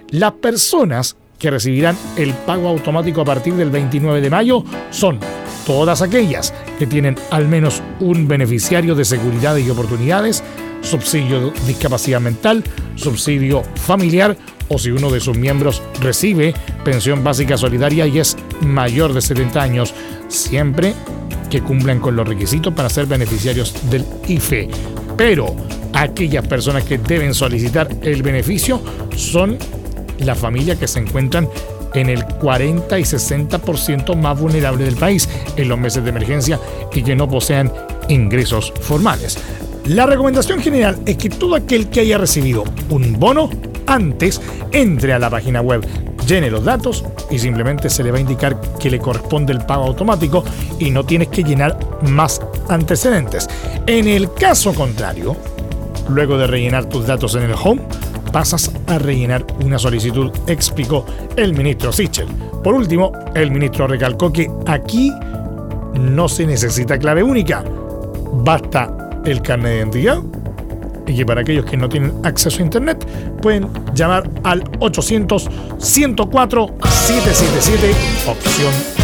Las 0.09 0.33
personas 0.33 1.15
que 1.39 1.49
recibirán 1.49 1.97
el 2.17 2.33
pago 2.33 2.67
automático 2.67 3.21
a 3.21 3.25
partir 3.25 3.55
del 3.55 3.71
29 3.71 4.21
de 4.21 4.29
mayo 4.29 4.63
son 4.91 5.19
todas 5.65 6.01
aquellas 6.01 6.53
que 6.77 6.85
tienen 6.85 7.15
al 7.31 7.47
menos 7.47 7.81
un 7.99 8.27
beneficiario 8.27 8.93
de 8.93 9.05
seguridad 9.05 9.57
y 9.57 9.69
oportunidades, 9.69 10.43
subsidio 10.81 11.49
de 11.49 11.59
discapacidad 11.65 12.21
mental, 12.21 12.63
subsidio 12.95 13.63
familiar 13.75 14.37
o 14.67 14.77
si 14.77 14.91
uno 14.91 15.09
de 15.09 15.19
sus 15.19 15.37
miembros 15.37 15.81
recibe 15.99 16.53
pensión 16.85 17.23
básica 17.23 17.57
solidaria 17.57 18.07
y 18.07 18.19
es 18.19 18.37
mayor 18.61 19.13
de 19.13 19.21
70 19.21 19.61
años, 19.61 19.93
siempre 20.27 20.93
que 21.49 21.61
cumplan 21.61 21.99
con 21.99 22.15
los 22.15 22.27
requisitos 22.27 22.73
para 22.73 22.89
ser 22.89 23.05
beneficiarios 23.05 23.75
del 23.89 24.05
IFE. 24.27 24.69
Pero 25.23 25.55
aquellas 25.93 26.47
personas 26.47 26.83
que 26.83 26.97
deben 26.97 27.35
solicitar 27.35 27.87
el 28.01 28.23
beneficio 28.23 28.81
son 29.15 29.55
las 30.17 30.39
familias 30.39 30.79
que 30.79 30.87
se 30.87 30.97
encuentran 30.97 31.47
en 31.93 32.09
el 32.09 32.25
40 32.25 32.97
y 32.97 33.03
60% 33.03 34.15
más 34.15 34.39
vulnerable 34.39 34.83
del 34.83 34.95
país 34.95 35.29
en 35.57 35.69
los 35.69 35.77
meses 35.77 36.03
de 36.03 36.09
emergencia 36.09 36.59
y 36.91 37.03
que 37.03 37.15
no 37.15 37.29
posean 37.29 37.71
ingresos 38.09 38.73
formales. 38.81 39.37
La 39.85 40.07
recomendación 40.07 40.59
general 40.59 40.97
es 41.05 41.17
que 41.17 41.29
todo 41.29 41.53
aquel 41.53 41.89
que 41.89 41.99
haya 41.99 42.17
recibido 42.17 42.63
un 42.89 43.19
bono 43.19 43.51
antes 43.85 44.41
entre 44.71 45.13
a 45.13 45.19
la 45.19 45.29
página 45.29 45.61
web, 45.61 45.85
llene 46.25 46.49
los 46.49 46.63
datos 46.63 47.03
y 47.29 47.39
simplemente 47.39 47.89
se 47.89 48.03
le 48.03 48.11
va 48.11 48.17
a 48.17 48.21
indicar 48.21 48.59
que 48.79 48.89
le 48.89 48.99
corresponde 48.99 49.53
el 49.53 49.65
pago 49.65 49.85
automático 49.85 50.43
y 50.79 50.91
no 50.91 51.03
tienes 51.03 51.29
que 51.29 51.43
llenar 51.43 51.77
más 52.03 52.41
antecedentes. 52.69 53.47
En 53.87 54.07
el 54.07 54.33
caso 54.33 54.73
contrario, 54.73 55.35
luego 56.09 56.37
de 56.37 56.47
rellenar 56.47 56.85
tus 56.85 57.07
datos 57.07 57.35
en 57.35 57.43
el 57.43 57.53
home, 57.53 57.81
pasas 58.31 58.71
a 58.87 58.97
rellenar 58.97 59.45
una 59.63 59.77
solicitud, 59.77 60.31
explicó 60.47 61.05
el 61.35 61.53
ministro 61.53 61.91
Sichel. 61.91 62.27
Por 62.63 62.73
último, 62.73 63.11
el 63.35 63.51
ministro 63.51 63.87
recalcó 63.87 64.31
que 64.31 64.49
aquí 64.67 65.11
no 65.99 66.29
se 66.29 66.45
necesita 66.45 66.97
clave 66.97 67.23
única, 67.23 67.63
basta 68.33 69.21
el 69.25 69.41
carnet 69.41 69.71
de 69.71 69.77
identidad 69.77 70.40
y 71.07 71.15
que 71.15 71.25
para 71.25 71.41
aquellos 71.41 71.65
que 71.65 71.77
no 71.77 71.89
tienen 71.89 72.13
acceso 72.23 72.59
a 72.59 72.65
internet 72.65 73.05
pueden 73.41 73.67
llamar 73.93 74.29
al 74.43 74.63
800 74.79 75.49
104 75.77 76.75
777 76.83 77.95
opción 78.27 79.00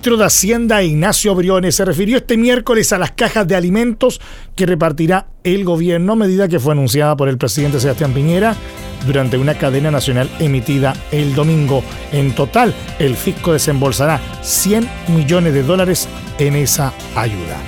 ministro 0.00 0.16
de 0.16 0.24
Hacienda, 0.24 0.82
Ignacio 0.82 1.34
Briones, 1.34 1.74
se 1.74 1.84
refirió 1.84 2.16
este 2.16 2.38
miércoles 2.38 2.90
a 2.94 2.98
las 2.98 3.10
cajas 3.10 3.46
de 3.46 3.54
alimentos 3.54 4.18
que 4.56 4.64
repartirá 4.64 5.26
el 5.44 5.62
gobierno, 5.62 6.16
medida 6.16 6.48
que 6.48 6.58
fue 6.58 6.72
anunciada 6.72 7.18
por 7.18 7.28
el 7.28 7.36
presidente 7.36 7.80
Sebastián 7.80 8.14
Piñera 8.14 8.56
durante 9.06 9.36
una 9.36 9.58
cadena 9.58 9.90
nacional 9.90 10.30
emitida 10.38 10.94
el 11.12 11.34
domingo. 11.34 11.84
En 12.12 12.34
total, 12.34 12.74
el 12.98 13.14
fisco 13.14 13.52
desembolsará 13.52 14.22
100 14.40 14.88
millones 15.08 15.52
de 15.52 15.64
dólares 15.64 16.08
en 16.38 16.56
esa 16.56 16.94
ayuda. 17.14 17.58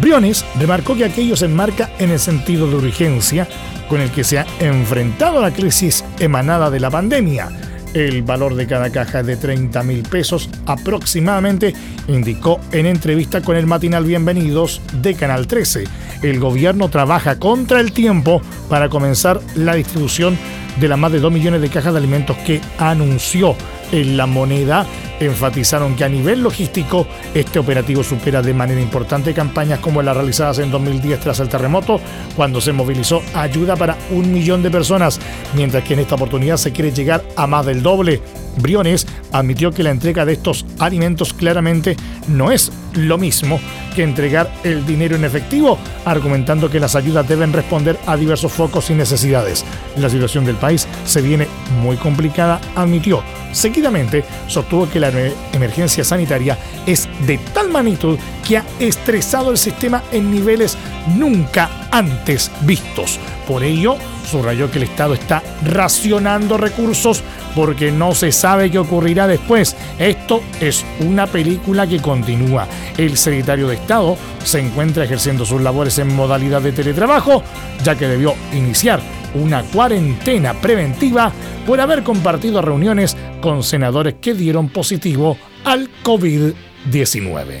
Briones 0.00 0.46
remarcó 0.58 0.96
que 0.96 1.04
aquello 1.04 1.36
se 1.36 1.44
enmarca 1.44 1.90
en 1.98 2.12
el 2.12 2.18
sentido 2.18 2.66
de 2.66 2.76
urgencia 2.76 3.46
con 3.90 4.00
el 4.00 4.10
que 4.10 4.24
se 4.24 4.38
ha 4.38 4.46
enfrentado 4.58 5.42
la 5.42 5.52
crisis 5.52 6.02
emanada 6.18 6.70
de 6.70 6.80
la 6.80 6.88
pandemia. 6.88 7.50
El 7.94 8.22
valor 8.22 8.54
de 8.54 8.66
cada 8.66 8.90
caja 8.90 9.20
es 9.20 9.26
de 9.26 9.36
30 9.36 9.82
mil 9.82 10.02
pesos 10.02 10.50
aproximadamente, 10.66 11.74
indicó 12.06 12.60
en 12.70 12.86
entrevista 12.86 13.40
con 13.40 13.56
el 13.56 13.66
matinal 13.66 14.04
Bienvenidos 14.04 14.82
de 15.00 15.14
Canal 15.14 15.46
13. 15.46 15.84
El 16.22 16.38
gobierno 16.38 16.90
trabaja 16.90 17.38
contra 17.38 17.80
el 17.80 17.92
tiempo 17.92 18.42
para 18.68 18.88
comenzar 18.88 19.40
la 19.54 19.74
distribución 19.74 20.36
de 20.78 20.88
las 20.88 20.98
más 20.98 21.12
de 21.12 21.20
2 21.20 21.32
millones 21.32 21.62
de 21.62 21.70
cajas 21.70 21.92
de 21.92 21.98
alimentos 21.98 22.36
que 22.38 22.60
anunció 22.78 23.56
en 23.90 24.16
la 24.16 24.26
moneda. 24.26 24.86
Enfatizaron 25.20 25.96
que 25.96 26.04
a 26.04 26.08
nivel 26.08 26.42
logístico 26.42 27.06
este 27.34 27.58
operativo 27.58 28.02
supera 28.02 28.42
de 28.42 28.54
manera 28.54 28.80
importante 28.80 29.34
campañas 29.34 29.80
como 29.80 30.02
las 30.02 30.16
realizadas 30.16 30.58
en 30.58 30.70
2010 30.70 31.20
tras 31.20 31.40
el 31.40 31.48
terremoto, 31.48 32.00
cuando 32.36 32.60
se 32.60 32.72
movilizó 32.72 33.22
ayuda 33.34 33.76
para 33.76 33.96
un 34.10 34.32
millón 34.32 34.62
de 34.62 34.70
personas, 34.70 35.20
mientras 35.54 35.84
que 35.84 35.94
en 35.94 36.00
esta 36.00 36.14
oportunidad 36.14 36.56
se 36.56 36.72
quiere 36.72 36.92
llegar 36.92 37.22
a 37.36 37.46
más 37.46 37.66
del 37.66 37.82
doble. 37.82 38.20
Briones 38.58 39.06
admitió 39.32 39.72
que 39.72 39.82
la 39.82 39.90
entrega 39.90 40.24
de 40.24 40.34
estos 40.34 40.64
alimentos 40.78 41.32
claramente 41.34 41.96
no 42.28 42.50
es 42.50 42.70
lo 42.94 43.18
mismo 43.18 43.60
que 43.94 44.02
entregar 44.02 44.52
el 44.64 44.86
dinero 44.86 45.16
en 45.16 45.24
efectivo, 45.24 45.78
argumentando 46.04 46.70
que 46.70 46.80
las 46.80 46.94
ayudas 46.96 47.28
deben 47.28 47.52
responder 47.52 47.98
a 48.06 48.16
diversos 48.16 48.52
focos 48.52 48.90
y 48.90 48.94
necesidades. 48.94 49.64
La 49.96 50.08
situación 50.10 50.44
del 50.44 50.56
país 50.56 50.86
se 51.04 51.22
viene 51.22 51.46
muy 51.82 51.96
complicada, 51.96 52.60
admitió. 52.76 53.22
Seguidamente, 53.52 54.24
sostuvo 54.46 54.88
que 54.90 55.00
la 55.00 55.10
emer- 55.10 55.32
emergencia 55.52 56.04
sanitaria 56.04 56.58
es 56.86 57.08
de 57.26 57.38
tal 57.54 57.70
magnitud 57.70 58.18
que 58.46 58.58
ha 58.58 58.64
estresado 58.78 59.50
el 59.50 59.58
sistema 59.58 60.02
en 60.12 60.30
niveles 60.30 60.76
nunca 61.16 61.70
antes 61.90 62.50
vistos. 62.62 63.18
Por 63.46 63.62
ello, 63.64 63.96
subrayó 64.28 64.70
que 64.70 64.78
el 64.78 64.84
Estado 64.84 65.14
está 65.14 65.42
racionando 65.64 66.56
recursos 66.56 67.22
porque 67.54 67.90
no 67.90 68.14
se 68.14 68.30
sabe 68.30 68.70
qué 68.70 68.78
ocurrirá 68.78 69.26
después. 69.26 69.76
Esto 69.98 70.42
es 70.60 70.84
una 71.00 71.26
película 71.26 71.86
que 71.86 72.00
continúa. 72.00 72.68
El 72.96 73.16
secretario 73.16 73.68
de 73.68 73.74
Estado 73.74 74.16
se 74.44 74.60
encuentra 74.60 75.04
ejerciendo 75.04 75.44
sus 75.44 75.60
labores 75.60 75.98
en 75.98 76.14
modalidad 76.14 76.62
de 76.62 76.72
teletrabajo, 76.72 77.42
ya 77.82 77.96
que 77.96 78.06
debió 78.06 78.34
iniciar 78.52 79.00
una 79.34 79.62
cuarentena 79.62 80.54
preventiva 80.54 81.32
por 81.66 81.80
haber 81.80 82.02
compartido 82.02 82.62
reuniones 82.62 83.16
con 83.40 83.62
senadores 83.62 84.14
que 84.20 84.34
dieron 84.34 84.68
positivo 84.68 85.36
al 85.64 85.90
COVID-19. 86.02 87.58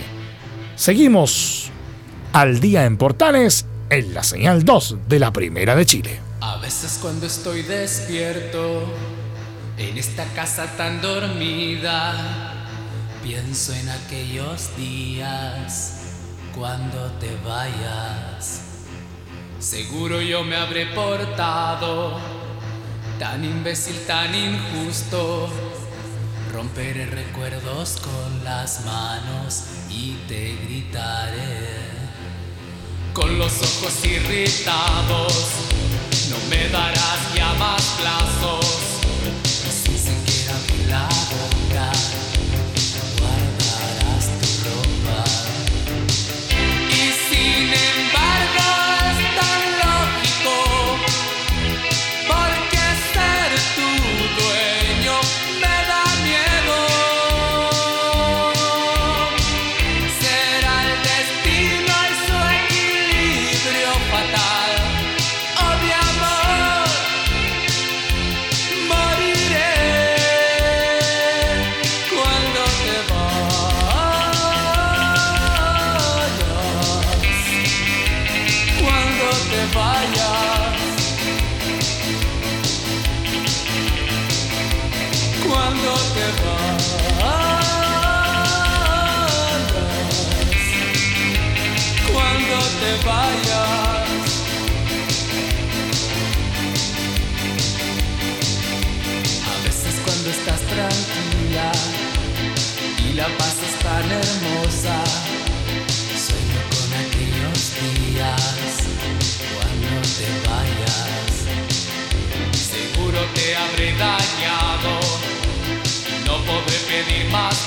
Seguimos 0.76 1.70
al 2.32 2.60
día 2.60 2.84
en 2.84 2.96
Portales 2.96 3.66
en 3.90 4.14
la 4.14 4.22
señal 4.22 4.64
2 4.64 4.98
de 5.08 5.18
la 5.18 5.32
Primera 5.32 5.74
de 5.74 5.86
Chile. 5.86 6.27
A 6.40 6.56
veces 6.58 6.98
cuando 7.02 7.26
estoy 7.26 7.62
despierto 7.62 8.84
en 9.76 9.98
esta 9.98 10.24
casa 10.34 10.66
tan 10.76 11.00
dormida, 11.00 12.54
pienso 13.24 13.72
en 13.74 13.88
aquellos 13.88 14.76
días 14.76 15.94
cuando 16.54 17.10
te 17.18 17.36
vayas. 17.44 18.60
Seguro 19.58 20.20
yo 20.20 20.44
me 20.44 20.54
habré 20.54 20.86
portado 20.86 22.20
tan 23.18 23.44
imbécil, 23.44 23.98
tan 24.06 24.32
injusto. 24.32 25.48
Romperé 26.52 27.06
recuerdos 27.06 27.98
con 28.00 28.44
las 28.44 28.84
manos 28.84 29.64
y 29.90 30.12
te 30.28 30.56
gritaré 30.64 31.88
con 33.12 33.36
los 33.38 33.52
ojos 33.60 34.04
irritados. 34.04 35.87
Me 36.58 36.68
darás 36.70 37.34
ya 37.36 37.54
más 37.54 37.82
plazos. 38.00 38.67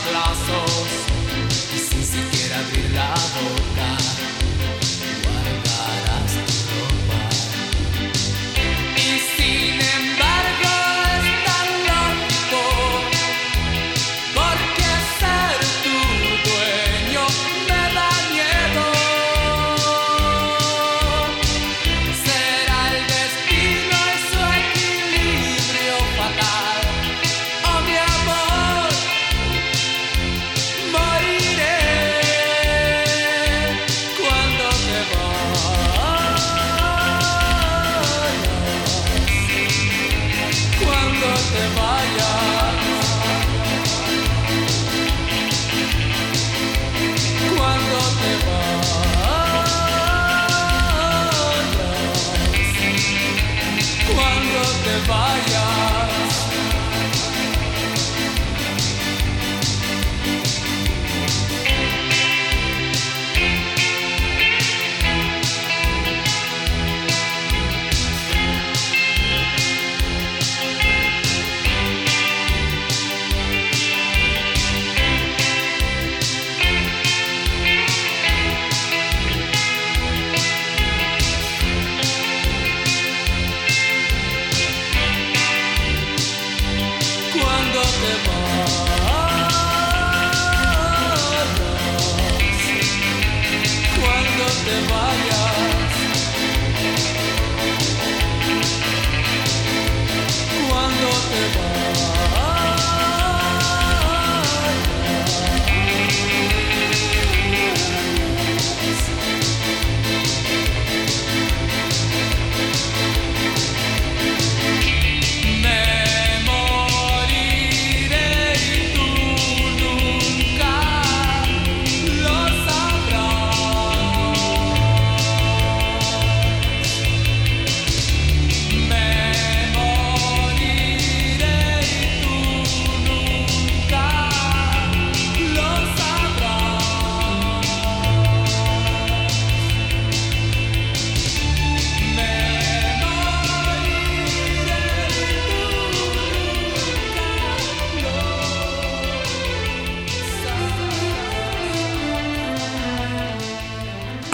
lost 0.09 0.40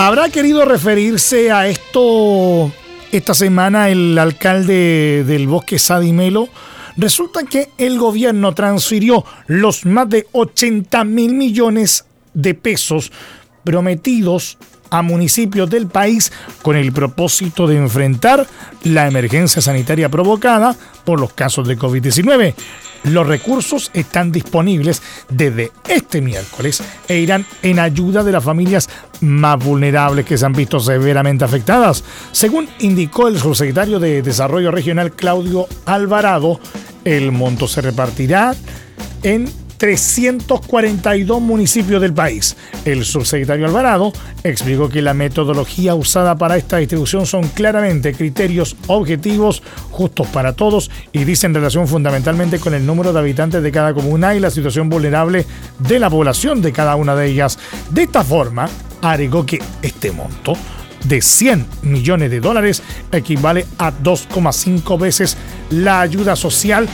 ¿Habrá 0.07 0.29
querido 0.29 0.63
referirse 0.63 1.51
a 1.51 1.67
esto 1.67 2.71
esta 3.11 3.33
semana 3.33 3.89
el 3.89 4.17
alcalde 4.17 5.25
del 5.25 5.49
bosque 5.49 5.79
Sadimelo? 5.79 6.47
Resulta 6.95 7.43
que 7.43 7.71
el 7.77 7.99
gobierno 7.99 8.53
transfirió 8.53 9.25
los 9.47 9.85
más 9.85 10.07
de 10.07 10.25
80 10.31 11.03
mil 11.03 11.33
millones 11.33 12.05
de 12.33 12.53
pesos 12.53 13.11
prometidos 13.65 14.57
a 14.89 15.01
municipios 15.01 15.69
del 15.69 15.87
país 15.87 16.31
con 16.61 16.77
el 16.77 16.93
propósito 16.93 17.67
de 17.67 17.75
enfrentar 17.75 18.47
la 18.83 19.07
emergencia 19.07 19.61
sanitaria 19.61 20.07
provocada 20.07 20.73
por 21.03 21.19
los 21.19 21.33
casos 21.33 21.67
de 21.67 21.77
COVID-19. 21.77 22.53
Los 23.03 23.27
recursos 23.27 23.91
están 23.93 24.31
disponibles 24.31 25.01
desde 25.29 25.71
este 25.87 26.21
miércoles 26.21 26.83
e 27.07 27.19
irán 27.19 27.45
en 27.61 27.79
ayuda 27.79 28.23
de 28.23 28.31
las 28.31 28.43
familias 28.43 28.89
más 29.21 29.63
vulnerables 29.63 30.25
que 30.25 30.37
se 30.37 30.45
han 30.45 30.53
visto 30.53 30.79
severamente 30.79 31.45
afectadas. 31.45 32.03
Según 32.31 32.67
indicó 32.79 33.27
el 33.27 33.39
subsecretario 33.39 33.99
de 33.99 34.21
Desarrollo 34.21 34.71
Regional 34.71 35.11
Claudio 35.11 35.67
Alvarado, 35.85 36.59
el 37.03 37.31
monto 37.31 37.67
se 37.67 37.81
repartirá 37.81 38.55
en 39.23 39.49
342 39.77 41.41
municipios 41.41 42.01
del 42.01 42.13
país. 42.13 42.57
El 42.85 43.05
subsecretario 43.05 43.65
Alvarado 43.65 44.11
explicó 44.43 44.89
que 44.89 45.01
la 45.01 45.13
metodología 45.13 45.95
usada 45.95 46.35
para 46.35 46.57
esta 46.57 46.77
distribución 46.77 47.25
son 47.25 47.47
claramente 47.49 48.13
criterios 48.13 48.75
objetivos, 48.87 49.61
justos 49.91 50.27
para 50.27 50.53
todos 50.53 50.89
y 51.11 51.23
dicen 51.23 51.53
relación 51.53 51.87
fundamentalmente 51.87 52.59
con 52.59 52.73
el 52.73 52.85
número 52.85 53.13
de 53.13 53.19
habitantes 53.19 53.63
de 53.63 53.71
cada 53.71 53.93
comuna 53.93 54.35
y 54.35 54.39
la 54.39 54.51
situación 54.51 54.89
vulnerable 54.89 55.45
de 55.79 55.99
la 55.99 56.09
población 56.09 56.61
de 56.61 56.71
cada 56.71 56.95
una 56.95 57.15
de 57.15 57.27
ellas. 57.27 57.59
De 57.91 58.03
esta 58.03 58.23
forma, 58.23 58.69
agregó 59.01 59.45
que 59.45 59.61
este 59.81 60.11
monto 60.11 60.53
de 61.05 61.21
100 61.21 61.65
millones 61.83 62.31
de 62.31 62.39
dólares 62.39 62.81
equivale 63.11 63.65
a 63.77 63.91
2,5 63.91 64.99
veces 64.99 65.37
la 65.69 66.01
ayuda 66.01 66.35
social 66.35 66.87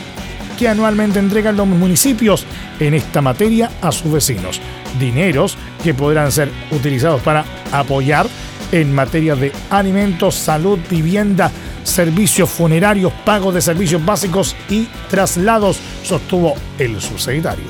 que 0.57 0.67
anualmente 0.67 1.19
entregan 1.19 1.57
los 1.57 1.67
municipios 1.67 2.45
en 2.79 2.93
esta 2.93 3.21
materia 3.21 3.71
a 3.81 3.91
sus 3.91 4.11
vecinos. 4.11 4.61
Dineros 4.99 5.57
que 5.83 5.93
podrán 5.93 6.31
ser 6.31 6.49
utilizados 6.71 7.21
para 7.21 7.45
apoyar 7.71 8.27
en 8.71 8.93
materia 8.93 9.35
de 9.35 9.51
alimentos, 9.69 10.35
salud, 10.35 10.79
vivienda, 10.89 11.51
servicios 11.83 12.49
funerarios, 12.49 13.13
pagos 13.25 13.53
de 13.53 13.61
servicios 13.61 14.03
básicos 14.03 14.55
y 14.69 14.87
traslados, 15.09 15.79
sostuvo 16.03 16.55
el 16.79 16.99
subsecretario. 16.99 17.65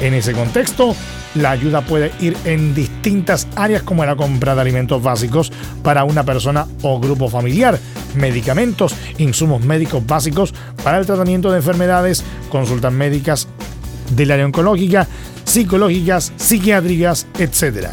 En 0.00 0.14
ese 0.14 0.32
contexto, 0.32 0.94
la 1.34 1.50
ayuda 1.50 1.80
puede 1.80 2.12
ir 2.20 2.36
en 2.44 2.74
distintas 2.74 3.46
áreas 3.56 3.82
como 3.82 4.04
la 4.04 4.16
compra 4.16 4.54
de 4.54 4.60
alimentos 4.60 5.02
básicos 5.02 5.52
para 5.82 6.04
una 6.04 6.24
persona 6.24 6.66
o 6.82 7.00
grupo 7.00 7.28
familiar, 7.28 7.78
medicamentos, 8.14 8.94
insumos 9.18 9.64
médicos 9.64 10.06
básicos 10.06 10.54
para 10.82 10.98
el 10.98 11.06
tratamiento 11.06 11.50
de 11.50 11.58
enfermedades, 11.58 12.24
consultas 12.50 12.92
médicas 12.92 13.48
del 14.10 14.30
área 14.30 14.46
oncológica, 14.46 15.06
psicológicas, 15.44 16.32
psiquiátricas, 16.36 17.26
etc. 17.38 17.88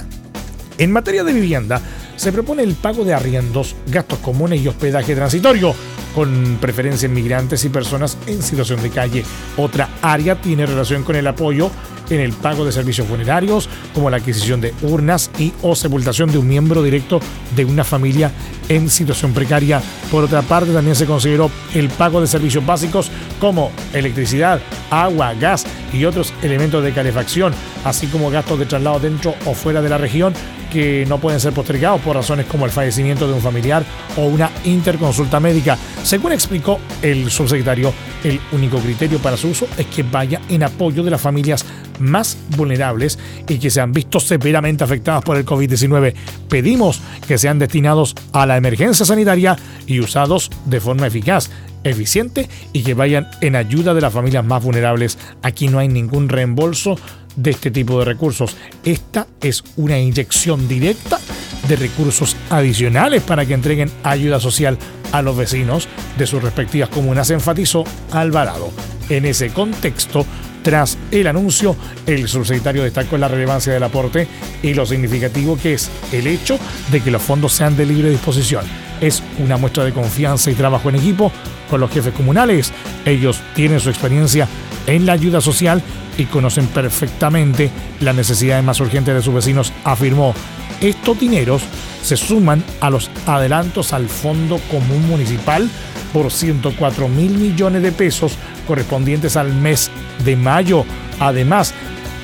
En 0.78 0.92
materia 0.92 1.24
de 1.24 1.34
vivienda, 1.34 1.82
se 2.16 2.32
propone 2.32 2.64
el 2.64 2.76
pago 2.76 3.04
de 3.04 3.14
arriendos, 3.14 3.76
gastos 3.88 4.20
comunes 4.20 4.62
y 4.62 4.68
hospedaje 4.68 5.16
transitorio, 5.16 5.76
con 6.16 6.58
preferencia 6.62 7.06
en 7.06 7.14
migrantes 7.14 7.66
y 7.66 7.70
personas 7.70 8.18
en 8.26 8.42
situación 8.42 8.82
de 8.82 8.90
calle. 8.90 9.26
Otra 9.58 9.90
área 10.02 10.42
tiene 10.42 10.66
relación 10.66 11.04
con 11.04 11.18
el 11.18 11.28
apoyo 11.28 11.70
en 12.10 12.20
el 12.20 12.34
pago 12.34 12.66
de 12.66 12.72
servicios 12.72 13.08
funerarios, 13.08 13.70
como 13.94 14.10
la 14.10 14.18
adquisición 14.18 14.62
de 14.62 14.74
urnas 14.84 15.32
y 15.38 15.54
o 15.62 15.76
sepultación 15.76 16.32
de 16.32 16.38
un 16.38 16.48
miembro 16.48 16.84
directo 16.84 17.20
de 17.56 17.66
una 17.66 17.84
familia 17.84 18.32
en 18.70 18.90
situación 18.90 19.34
precaria. 19.34 19.82
Por 20.12 20.24
otra 20.24 20.42
parte, 20.42 20.72
también 20.72 20.96
se 20.96 21.06
consideró 21.06 21.50
el 21.74 21.90
pago 21.90 22.22
de 22.22 22.28
servicios 22.28 22.66
básicos 22.66 23.12
como 23.40 23.72
electricidad, 23.94 24.62
agua, 24.90 25.34
gas 25.34 25.66
y 25.94 26.06
otros 26.06 26.34
elementos 26.42 26.84
de 26.84 26.94
calefacción, 26.94 27.54
así 27.84 28.08
como 28.08 28.30
gastos 28.30 28.60
de 28.60 28.66
traslado 28.66 29.00
dentro 29.00 29.36
o 29.46 29.54
fuera 29.54 29.82
de 29.82 29.90
la 29.90 29.98
región 29.98 30.34
que 30.76 31.06
no 31.08 31.20
pueden 31.20 31.40
ser 31.40 31.54
postergados 31.54 32.02
por 32.02 32.18
razones 32.18 32.48
como 32.48 32.66
el 32.66 32.72
fallecimiento 32.72 33.26
de 33.26 33.34
un 33.34 33.40
familiar 33.40 33.86
o 34.18 34.26
una 34.26 34.52
interconsulta 34.66 35.40
médica. 35.40 35.78
Según 36.04 36.34
explicó 36.34 36.82
el 37.02 37.32
subsecretario, 37.32 37.94
el 38.26 38.42
único 38.52 38.80
criterio 38.80 39.20
para 39.20 39.38
su 39.38 39.48
uso 39.48 39.70
es 39.78 39.86
que 39.86 40.04
vaya 40.04 40.42
en 40.50 40.64
apoyo 40.64 41.02
de 41.02 41.12
las 41.12 41.22
familias 41.22 41.66
más 42.00 42.38
vulnerables 42.58 43.18
y 43.48 43.58
que 43.58 43.70
se 43.70 43.80
han 43.80 43.94
visto 43.94 44.20
severamente 44.20 44.84
afectadas 44.84 45.24
por 45.24 45.38
el 45.38 45.46
COVID-19. 45.46 46.14
Pedimos 46.50 47.00
que 47.26 47.38
sean 47.38 47.58
destinados 47.58 48.14
a 48.34 48.46
la 48.46 48.58
emergencia 48.58 49.06
sanitaria 49.06 49.56
y 49.88 50.02
usados 50.02 50.52
de 50.66 50.82
forma 50.82 51.08
eficaz 51.08 51.50
eficiente 51.86 52.50
y 52.74 52.84
que 52.84 52.96
vayan 52.96 53.30
en 53.40 53.56
ayuda 53.56 53.94
de 53.94 54.02
las 54.02 54.12
familias 54.12 54.44
más 54.44 54.62
vulnerables. 54.62 55.18
Aquí 55.42 55.70
no 55.70 55.80
hay 55.80 55.88
ningún 55.88 56.28
reembolso 56.28 56.98
de 57.36 57.52
este 57.52 57.72
tipo 57.72 58.00
de 58.00 58.06
recursos. 58.06 58.56
Esta 58.84 59.28
es 59.42 59.64
una 59.78 60.00
inyección 60.00 60.68
directa 60.68 61.20
de 61.68 61.76
recursos 61.76 62.36
adicionales 62.50 63.24
para 63.24 63.46
que 63.46 63.54
entreguen 63.54 63.92
ayuda 64.04 64.40
social 64.40 64.78
a 65.12 65.22
los 65.22 65.36
vecinos 65.36 65.88
de 66.18 66.28
sus 66.28 66.42
respectivas 66.42 66.90
comunas, 66.90 67.30
enfatizó 67.32 67.84
Alvarado. 68.12 68.72
En 69.10 69.26
ese 69.26 69.50
contexto, 69.50 70.26
tras 70.64 70.98
el 71.12 71.28
anuncio, 71.28 71.76
el 72.08 72.28
subsecretario 72.28 72.84
destacó 72.84 73.18
la 73.18 73.28
relevancia 73.28 73.72
del 73.72 73.84
aporte 73.84 74.28
y 74.64 74.74
lo 74.74 74.86
significativo 74.86 75.58
que 75.62 75.74
es 75.74 75.90
el 76.12 76.28
hecho 76.28 76.58
de 76.92 77.02
que 77.02 77.12
los 77.12 77.22
fondos 77.22 77.54
sean 77.54 77.78
de 77.78 77.86
libre 77.86 78.10
disposición. 78.10 78.66
Es 79.00 79.22
una 79.38 79.58
muestra 79.58 79.84
de 79.84 79.94
confianza 79.94 80.50
y 80.50 80.56
trabajo 80.56 80.90
en 80.90 80.96
equipo 80.96 81.32
con 81.70 81.82
los 81.82 81.92
jefes 81.92 82.14
comunales. 82.14 82.72
Ellos 83.06 83.42
tienen 83.54 83.80
su 83.80 83.90
experiencia 83.90 84.48
en 84.88 85.06
la 85.06 85.14
ayuda 85.14 85.42
social 85.42 85.82
y 86.18 86.26
conocen 86.26 86.68
perfectamente 86.68 87.70
las 88.00 88.16
necesidades 88.16 88.64
más 88.64 88.80
urgentes 88.80 89.16
de 89.16 89.22
sus 89.22 89.34
vecinos, 89.34 89.74
afirmó. 89.84 90.34
Estos 90.82 91.20
dineros 91.20 91.62
se 92.04 92.18
suman 92.18 92.64
a 92.82 92.90
los 92.90 93.10
adelantos 93.26 93.94
al 93.94 94.08
Fondo 94.08 94.60
Común 94.70 95.08
Municipal 95.08 95.70
por 96.14 96.32
104 96.32 97.08
mil 97.08 97.38
millones 97.38 97.82
de 97.82 97.92
pesos 97.92 98.38
correspondientes 98.68 99.36
al 99.38 99.54
mes 99.54 99.90
de 100.24 100.36
mayo, 100.36 100.86
además 101.20 101.74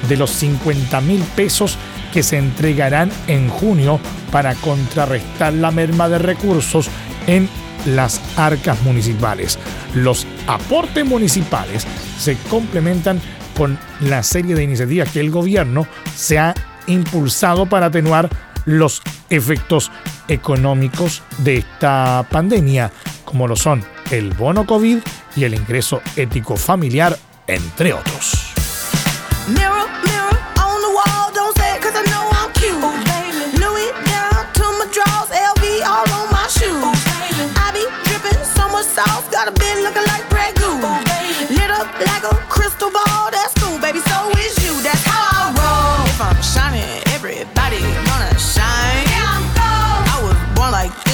de 0.07 0.17
los 0.17 0.31
50 0.31 1.01
mil 1.01 1.21
pesos 1.35 1.77
que 2.13 2.23
se 2.23 2.37
entregarán 2.37 3.11
en 3.27 3.49
junio 3.49 3.99
para 4.31 4.55
contrarrestar 4.55 5.53
la 5.53 5.71
merma 5.71 6.09
de 6.09 6.19
recursos 6.19 6.89
en 7.27 7.49
las 7.85 8.21
arcas 8.37 8.81
municipales. 8.83 9.57
Los 9.95 10.27
aportes 10.47 11.05
municipales 11.05 11.85
se 12.19 12.37
complementan 12.49 13.19
con 13.61 13.77
la 13.99 14.23
serie 14.23 14.55
de 14.55 14.63
iniciativas 14.63 15.11
que 15.11 15.19
el 15.19 15.29
gobierno 15.29 15.85
se 16.15 16.39
ha 16.39 16.55
impulsado 16.87 17.67
para 17.67 17.85
atenuar 17.85 18.27
los 18.65 19.03
efectos 19.29 19.91
económicos 20.27 21.21
de 21.37 21.57
esta 21.57 22.25
pandemia, 22.31 22.91
como 23.23 23.47
lo 23.47 23.55
son 23.55 23.83
el 24.09 24.31
bono 24.33 24.65
COVID 24.65 24.97
y 25.35 25.43
el 25.43 25.53
ingreso 25.53 26.01
ético 26.15 26.57
familiar, 26.57 27.15
entre 27.45 27.93
otros. 27.93 28.51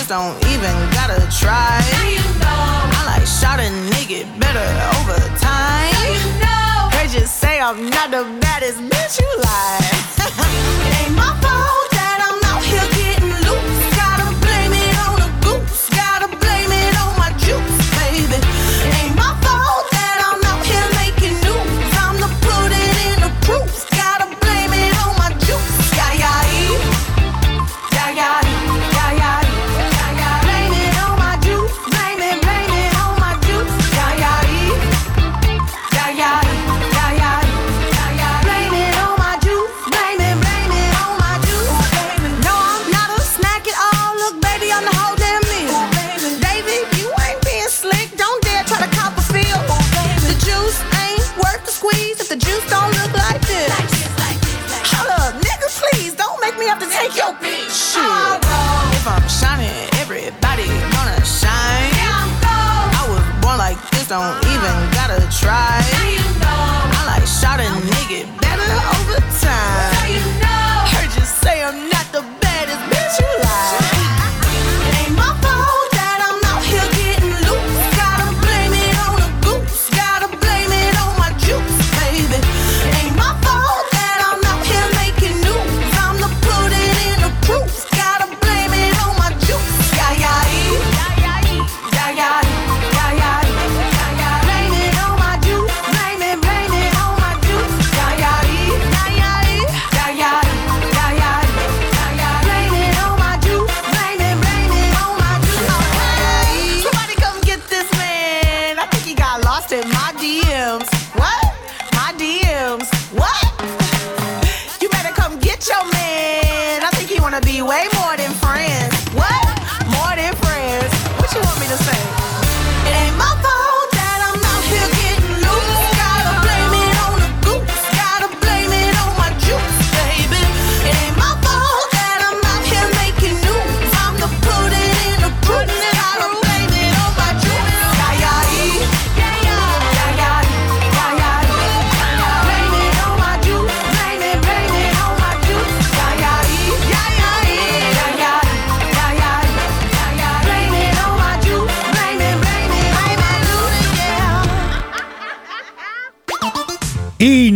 Don't 0.07 0.37
even 0.47 0.71
gotta 0.91 1.19
try. 1.37 1.81
I 1.83 3.03
like 3.05 3.27
shot 3.27 3.59
a 3.59 3.67
nigga 3.91 4.23
better 4.39 4.63
over 4.99 5.19
time. 5.37 5.91
You 7.13 7.25
say 7.25 7.59
I'm 7.59 7.89
not 7.89 8.11
the 8.11 8.23
baddest 8.39 8.79
bitch 8.79 9.19
you 9.19 9.27
like. 9.39 9.83
it 10.87 11.07
ain't 11.07 11.15
my 11.15 11.35
fault 11.41 11.66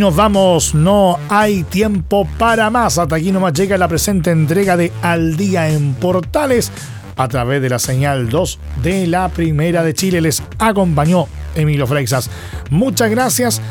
nos 0.02 0.16
vamos, 0.16 0.74
no 0.74 1.16
hay 1.28 1.62
tiempo 1.62 2.26
para 2.36 2.70
más. 2.70 2.98
Hasta 2.98 3.14
aquí 3.14 3.30
nomás 3.30 3.52
llega 3.52 3.78
la 3.78 3.86
presente 3.86 4.32
entrega 4.32 4.76
de 4.76 4.90
Al 5.00 5.36
Día 5.36 5.68
en 5.68 5.94
Portales 5.94 6.72
a 7.16 7.28
través 7.28 7.62
de 7.62 7.68
la 7.68 7.78
señal 7.78 8.28
2 8.28 8.58
de 8.82 9.06
la 9.06 9.28
Primera 9.28 9.84
de 9.84 9.94
Chile. 9.94 10.20
Les 10.20 10.42
acompañó 10.58 11.28
Emilio 11.54 11.86
Freixas. 11.86 12.30
Muchas 12.68 13.10
gracias 13.12 13.62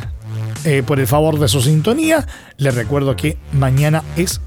eh, 0.63 0.83
por 0.87 1.01
el 1.01 1.07
favor 1.07 1.37
de 1.37 1.49
su 1.49 1.61
sintonía. 1.61 2.25
Les 2.55 2.75
recuerdo 2.75 3.17
que 3.17 3.37
mañana 3.51 4.01
es 4.15 4.39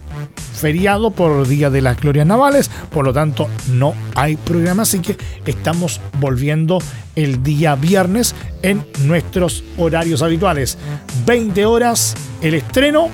feriado 0.55 1.11
por 1.11 1.47
Día 1.47 1.69
de 1.71 1.83
las 1.83 2.01
Glorias 2.01 2.27
Navales, 2.27 2.71
por 2.91 3.05
lo 3.05 3.13
tanto 3.13 3.49
no 3.69 3.95
hay 4.15 4.37
programa, 4.37 4.83
así 4.83 5.01
que 5.01 5.17
estamos 5.45 6.01
volviendo 6.19 6.79
el 7.17 7.43
día 7.43 7.75
viernes 7.75 8.35
en 8.63 8.87
nuestros 9.05 9.65
horarios 9.77 10.23
habituales. 10.23 10.79
20 11.27 11.67
horas 11.67 12.15
el 12.41 12.55
estreno, 12.55 13.09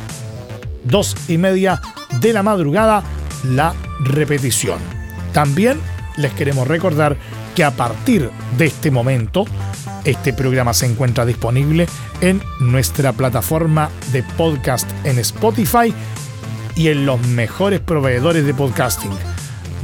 2 0.85 1.17
y 1.29 1.39
media 1.39 1.81
de 2.21 2.33
la 2.33 2.43
madrugada 2.43 3.03
la 3.45 3.75
repetición. 4.01 4.79
También 5.33 5.81
les 6.17 6.33
queremos 6.33 6.69
recordar 6.69 7.17
que 7.55 7.65
a 7.65 7.71
partir 7.71 8.31
de 8.57 8.67
este 8.67 8.91
momento, 8.91 9.45
este 10.05 10.33
programa 10.33 10.73
se 10.73 10.87
encuentra 10.87 11.27
disponible 11.27 11.87
en 12.21 12.43
nuestra 12.61 13.13
plataforma 13.13 13.91
de 14.13 14.23
podcast 14.23 14.89
en 15.05 15.19
Spotify 15.19 15.93
y 16.77 16.89
en 16.89 17.07
los 17.07 17.21
mejores 17.29 17.81
proveedores 17.81 18.45
de 18.45 18.55
podcasting. 18.55 19.11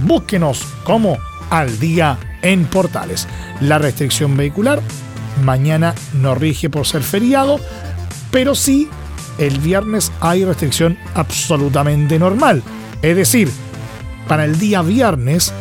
Búsquenos 0.02 0.64
como 0.84 1.18
al 1.50 1.78
día 1.78 2.18
en 2.42 2.64
portales. 2.64 3.26
La 3.60 3.78
restricción 3.78 4.36
vehicular 4.36 4.80
mañana 5.42 5.94
no 6.14 6.34
rige 6.34 6.70
por 6.70 6.86
ser 6.86 7.02
feriado, 7.02 7.60
pero 8.30 8.54
sí 8.54 8.88
el 9.38 9.58
viernes 9.58 10.12
hay 10.20 10.44
restricción 10.44 10.98
absolutamente 11.14 12.18
normal. 12.18 12.62
Es 13.02 13.16
decir, 13.16 13.50
para 14.28 14.44
el 14.44 14.58
día 14.58 14.82
viernes 14.82 15.52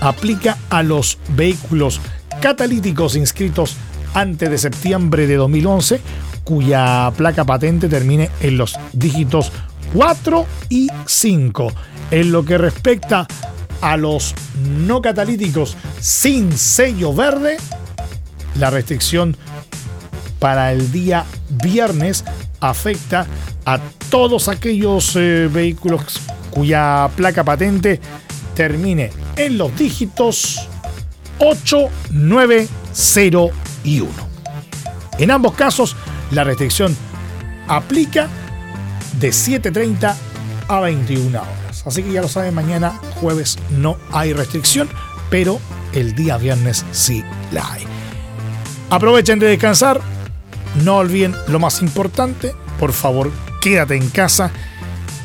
aplica 0.00 0.58
a 0.70 0.82
los 0.82 1.18
vehículos 1.36 2.00
catalíticos 2.40 3.16
inscritos 3.16 3.76
antes 4.14 4.50
de 4.50 4.58
septiembre 4.58 5.26
de 5.26 5.36
2011 5.36 6.00
cuya 6.44 7.12
placa 7.16 7.44
patente 7.44 7.88
termine 7.88 8.30
en 8.40 8.58
los 8.58 8.76
dígitos 8.92 9.52
4 9.92 10.46
y 10.68 10.88
5. 11.06 11.72
En 12.10 12.32
lo 12.32 12.44
que 12.44 12.58
respecta 12.58 13.26
a 13.80 13.96
los 13.96 14.34
no 14.86 15.02
catalíticos 15.02 15.76
sin 16.00 16.56
sello 16.56 17.14
verde, 17.14 17.56
la 18.58 18.70
restricción 18.70 19.36
para 20.38 20.72
el 20.72 20.90
día 20.92 21.24
viernes 21.48 22.24
afecta 22.60 23.26
a 23.64 23.78
todos 24.10 24.48
aquellos 24.48 25.16
eh, 25.16 25.48
vehículos 25.52 26.20
cuya 26.50 27.08
placa 27.16 27.44
patente 27.44 28.00
termine 28.54 29.10
en 29.36 29.56
los 29.56 29.76
dígitos 29.76 30.68
8, 31.38 31.88
9, 32.10 32.68
0 32.92 33.50
y 33.84 34.00
1. 34.00 34.10
En 35.18 35.30
ambos 35.30 35.54
casos, 35.54 35.96
la 36.30 36.44
restricción 36.44 36.96
aplica 37.68 38.28
de 39.18 39.30
7.30 39.30 40.14
a 40.68 40.80
21 40.80 41.40
horas. 41.40 41.86
Así 41.86 42.02
que 42.02 42.12
ya 42.12 42.22
lo 42.22 42.28
saben, 42.28 42.54
mañana 42.54 43.00
jueves 43.20 43.58
no 43.70 43.96
hay 44.12 44.32
restricción, 44.32 44.88
pero 45.30 45.60
el 45.92 46.14
día 46.14 46.38
viernes 46.38 46.84
sí 46.92 47.22
la 47.50 47.72
hay. 47.72 47.84
Aprovechen 48.90 49.38
de 49.38 49.46
descansar, 49.46 50.00
no 50.84 50.98
olviden 50.98 51.34
lo 51.48 51.58
más 51.58 51.82
importante, 51.82 52.54
por 52.78 52.92
favor 52.92 53.30
quédate 53.60 53.96
en 53.96 54.08
casa 54.10 54.50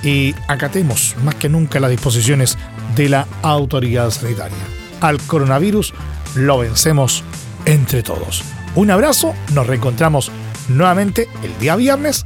y 0.03 0.35
acatemos 0.47 1.15
más 1.23 1.35
que 1.35 1.49
nunca 1.49 1.79
las 1.79 1.91
disposiciones 1.91 2.57
de 2.95 3.09
la 3.09 3.27
autoridad 3.41 4.09
sanitaria. 4.11 4.57
Al 5.01 5.19
coronavirus 5.21 5.93
lo 6.35 6.59
vencemos 6.59 7.23
entre 7.65 8.03
todos. 8.03 8.43
Un 8.75 8.91
abrazo, 8.91 9.33
nos 9.53 9.67
reencontramos 9.67 10.31
nuevamente 10.69 11.27
el 11.43 11.57
día 11.59 11.75
viernes 11.75 12.25